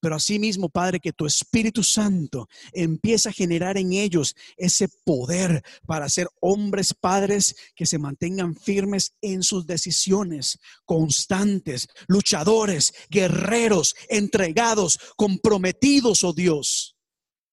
[0.00, 6.08] Pero asimismo, Padre, que tu Espíritu Santo empieza a generar en ellos ese poder para
[6.08, 16.24] ser hombres, padres que se mantengan firmes en sus decisiones, constantes, luchadores, guerreros, entregados, comprometidos,
[16.24, 16.96] oh Dios,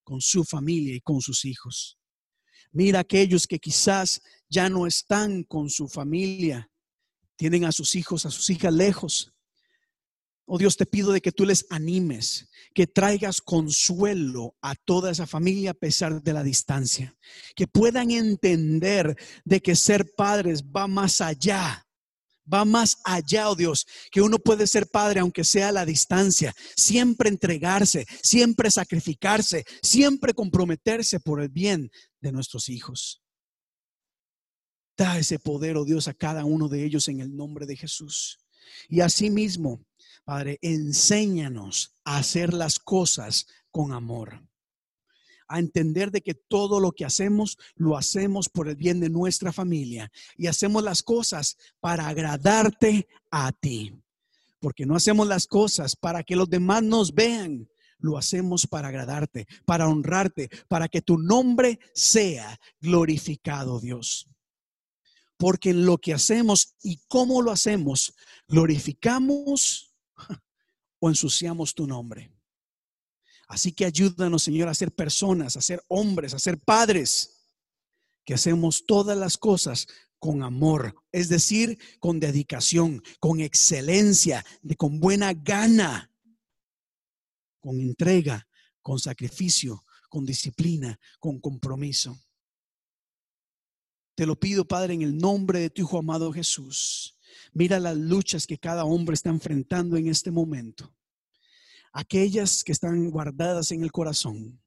[0.05, 1.97] con su familia y con sus hijos.
[2.71, 6.71] Mira aquellos que quizás ya no están con su familia,
[7.35, 9.33] tienen a sus hijos, a sus hijas lejos
[10.49, 15.27] Oh Dios, te pido de que tú les animes, que traigas consuelo a toda esa
[15.27, 17.13] familia a pesar de la distancia,
[17.53, 21.83] que puedan entender de que ser padres va más allá.
[22.51, 26.53] Va más allá, oh Dios, que uno puede ser padre aunque sea a la distancia,
[26.77, 31.91] siempre entregarse, siempre sacrificarse, siempre comprometerse por el bien
[32.21, 33.21] de nuestros hijos.
[34.95, 38.39] Da ese poder, oh Dios, a cada uno de ellos en el nombre de Jesús.
[38.87, 39.85] Y asimismo,
[40.23, 44.43] Padre, enséñanos a hacer las cosas con amor.
[45.47, 49.53] A entender de que todo lo que hacemos lo hacemos por el bien de nuestra
[49.53, 53.93] familia y hacemos las cosas para agradarte a ti.
[54.59, 57.69] Porque no hacemos las cosas para que los demás nos vean,
[57.99, 64.27] lo hacemos para agradarte, para honrarte, para que tu nombre sea glorificado, Dios.
[65.37, 68.15] Porque en lo que hacemos y cómo lo hacemos,
[68.47, 69.86] glorificamos
[70.99, 72.31] o ensuciamos tu nombre.
[73.47, 77.37] Así que ayúdanos, Señor, a ser personas, a ser hombres, a ser padres,
[78.25, 79.87] que hacemos todas las cosas
[80.19, 86.11] con amor, es decir, con dedicación, con excelencia, de, con buena gana,
[87.61, 88.47] con entrega,
[88.81, 92.19] con sacrificio, con disciplina, con compromiso.
[94.15, 97.16] Te lo pido, Padre, en el nombre de tu Hijo amado Jesús.
[97.53, 100.93] Mira las luchas que cada hombre está enfrentando en este momento.
[101.93, 104.61] Aquellas que están guardadas en el corazón.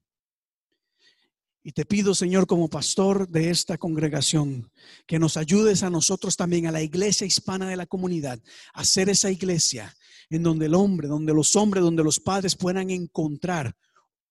[1.63, 4.73] Y te pido, Señor, como pastor de esta congregación,
[5.07, 8.41] que nos ayudes a nosotros también, a la iglesia hispana de la comunidad,
[8.73, 9.95] a ser esa iglesia
[10.31, 13.77] en donde el hombre, donde los hombres, donde los padres puedan encontrar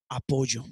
[0.08, 0.66] apoyo,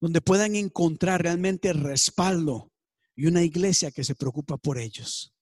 [0.00, 2.72] donde puedan encontrar realmente respaldo
[3.14, 5.32] y una iglesia que se preocupa por ellos.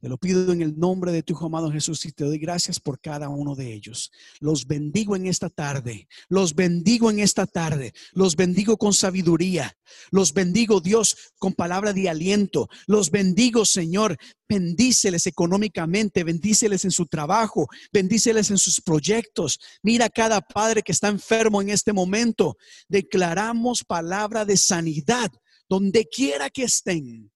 [0.00, 2.78] Te lo pido en el nombre de tu Hijo amado Jesús y te doy gracias
[2.78, 4.12] por cada uno de ellos.
[4.40, 6.06] Los bendigo en esta tarde.
[6.28, 7.94] Los bendigo en esta tarde.
[8.12, 9.74] Los bendigo con sabiduría.
[10.10, 12.68] Los bendigo, Dios, con palabra de aliento.
[12.86, 14.18] Los bendigo, Señor.
[14.46, 16.24] Bendíceles económicamente.
[16.24, 17.66] Bendíceles en su trabajo.
[17.90, 19.58] Bendíceles en sus proyectos.
[19.82, 22.58] Mira a cada padre que está enfermo en este momento.
[22.86, 25.32] Declaramos palabra de sanidad
[25.68, 27.30] donde quiera que estén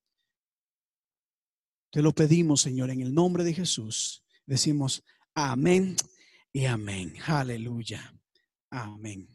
[1.90, 4.24] te lo pedimos, Señor, en el nombre de Jesús.
[4.46, 5.04] Decimos
[5.34, 5.96] amén
[6.52, 7.14] y amén.
[7.26, 8.14] Aleluya.
[8.70, 9.28] Amén.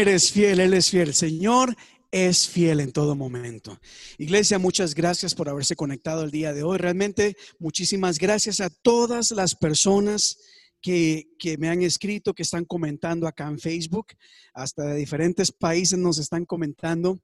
[0.00, 1.12] eres fiel, Él es fiel.
[1.12, 1.76] Señor
[2.10, 3.78] es fiel en todo momento.
[4.18, 6.78] Iglesia, muchas gracias por haberse conectado el día de hoy.
[6.78, 10.38] Realmente muchísimas gracias a todas las personas
[10.80, 14.06] que, que me han escrito, que están comentando acá en Facebook.
[14.54, 17.20] Hasta de diferentes países nos están comentando.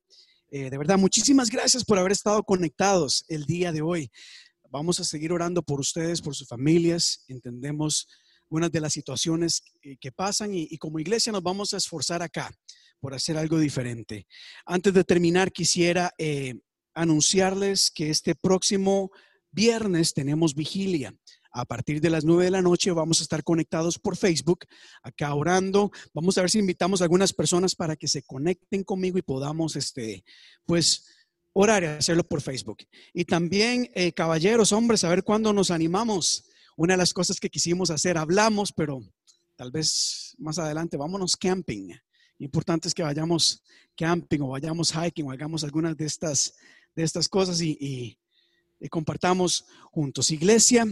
[0.50, 4.10] Eh, de verdad, muchísimas gracias por haber estado conectados el día de hoy.
[4.70, 7.24] Vamos a seguir orando por ustedes, por sus familias.
[7.28, 8.06] Entendemos
[8.46, 9.62] algunas de las situaciones
[10.00, 12.50] que, pasan y, como iglesia nos vamos a esforzar acá
[13.00, 14.26] por hacer algo diferente.
[14.64, 16.54] Antes de terminar, quisiera eh,
[16.94, 19.10] anunciarles que este próximo
[19.50, 21.14] viernes tenemos vigilia.
[21.50, 24.66] A partir de las nueve de la noche vamos a estar conectados por Facebook,
[25.02, 25.90] acá orando.
[26.12, 29.74] Vamos a ver si invitamos a algunas personas para que se conecten conmigo y podamos,
[29.74, 30.22] este,
[30.66, 31.04] pues,
[31.52, 32.78] orar y hacerlo por Facebook.
[33.14, 36.45] Y también, eh, caballeros, hombres, a ver cuándo nos animamos.
[36.76, 39.00] Una de las cosas que quisimos hacer, hablamos, pero
[39.56, 41.90] tal vez más adelante, vámonos camping.
[42.38, 43.62] Importante es que vayamos
[43.96, 46.54] camping o vayamos hiking o hagamos algunas de estas,
[46.94, 48.18] de estas cosas y, y-
[48.80, 50.30] y compartamos juntos.
[50.30, 50.86] Iglesia,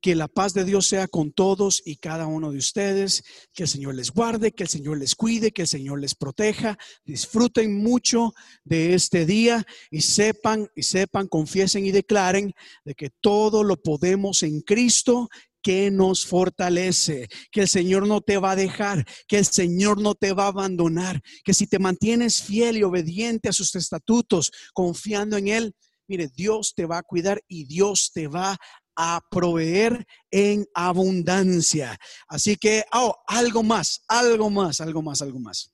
[0.00, 3.22] que la paz de Dios sea con todos y cada uno de ustedes,
[3.52, 6.78] que el Señor les guarde, que el Señor les cuide, que el Señor les proteja.
[7.04, 8.32] Disfruten mucho
[8.64, 12.52] de este día y sepan y sepan, confiesen y declaren
[12.84, 15.28] de que todo lo podemos en Cristo
[15.62, 20.14] que nos fortalece, que el Señor no te va a dejar, que el Señor no
[20.14, 25.36] te va a abandonar, que si te mantienes fiel y obediente a sus estatutos, confiando
[25.36, 25.74] en Él,
[26.10, 28.58] mire, Dios te va a cuidar y Dios te va
[28.96, 31.96] a proveer en abundancia.
[32.26, 35.72] Así que, oh, algo más, algo más, algo más, algo más.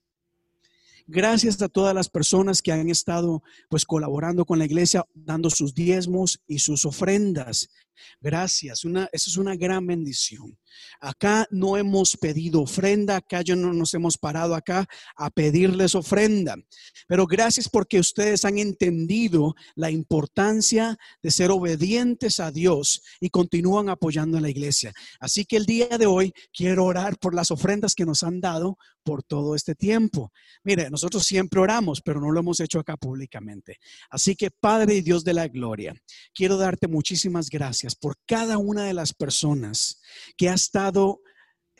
[1.07, 5.73] Gracias a todas las personas que han estado pues colaborando con la iglesia, dando sus
[5.73, 7.69] diezmos y sus ofrendas.
[8.21, 10.57] Gracias, una, eso es una gran bendición.
[10.99, 16.55] Acá no hemos pedido ofrenda, acá yo no nos hemos parado acá a pedirles ofrenda.
[17.07, 23.89] Pero gracias porque ustedes han entendido la importancia de ser obedientes a Dios y continúan
[23.89, 24.93] apoyando a la iglesia.
[25.19, 28.77] Así que el día de hoy quiero orar por las ofrendas que nos han dado
[29.03, 30.33] por todo este tiempo.
[30.63, 33.77] Mire, nosotros siempre oramos, pero no lo hemos hecho acá públicamente.
[34.09, 35.93] Así que Padre y Dios de la gloria,
[36.33, 40.01] quiero darte muchísimas gracias por cada una de las personas
[40.37, 41.21] que ha estado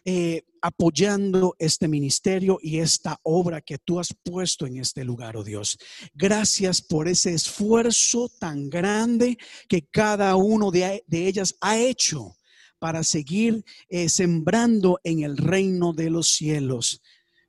[0.09, 5.43] eh, apoyando este ministerio y esta obra que tú has puesto en este lugar, oh
[5.43, 5.77] Dios.
[6.13, 12.37] Gracias por ese esfuerzo tan grande que cada uno de, ellas ha hecho
[12.79, 17.01] para seguir eh, sembrando en el reino de los cielos.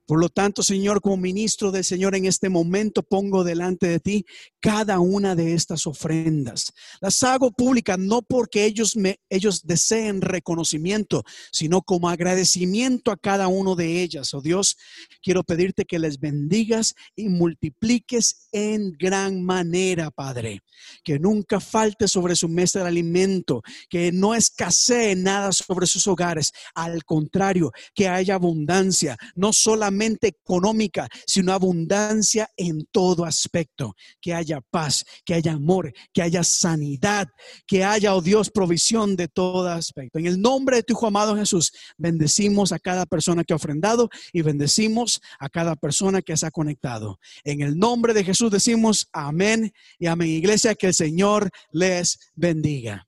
[0.08, 4.24] Por lo tanto, Señor, como ministro del Señor en este momento pongo delante de ti
[4.58, 6.72] cada una de estas ofrendas.
[7.02, 14.00] Las hago públicas no porque ellos deseen reconocimiento, sino como agradecimiento a cada uno de
[14.00, 14.32] ellas.
[14.32, 14.78] Oh Dios,
[15.22, 20.62] quiero pedirte que les bendigas y multipliques en gran manera, Padre.
[21.04, 23.60] Que nunca falte sobre su mesa el alimento,
[23.90, 26.52] que no escasee nada sobre sus hogares.
[26.74, 29.97] Al contrario, que haya abundancia, no solamente
[30.28, 33.94] económica, sino abundancia en todo aspecto.
[34.20, 37.28] Que haya paz, que haya amor, que haya sanidad,
[37.66, 40.18] que haya, oh Dios, provisión de todo aspecto.
[40.18, 44.08] En el nombre de tu Hijo amado Jesús, bendecimos a cada persona que ha ofrendado
[44.32, 47.18] y bendecimos a cada persona que se ha conectado.
[47.44, 50.28] En el nombre de Jesús decimos amén y amén.
[50.28, 53.06] Iglesia, que el Señor les bendiga.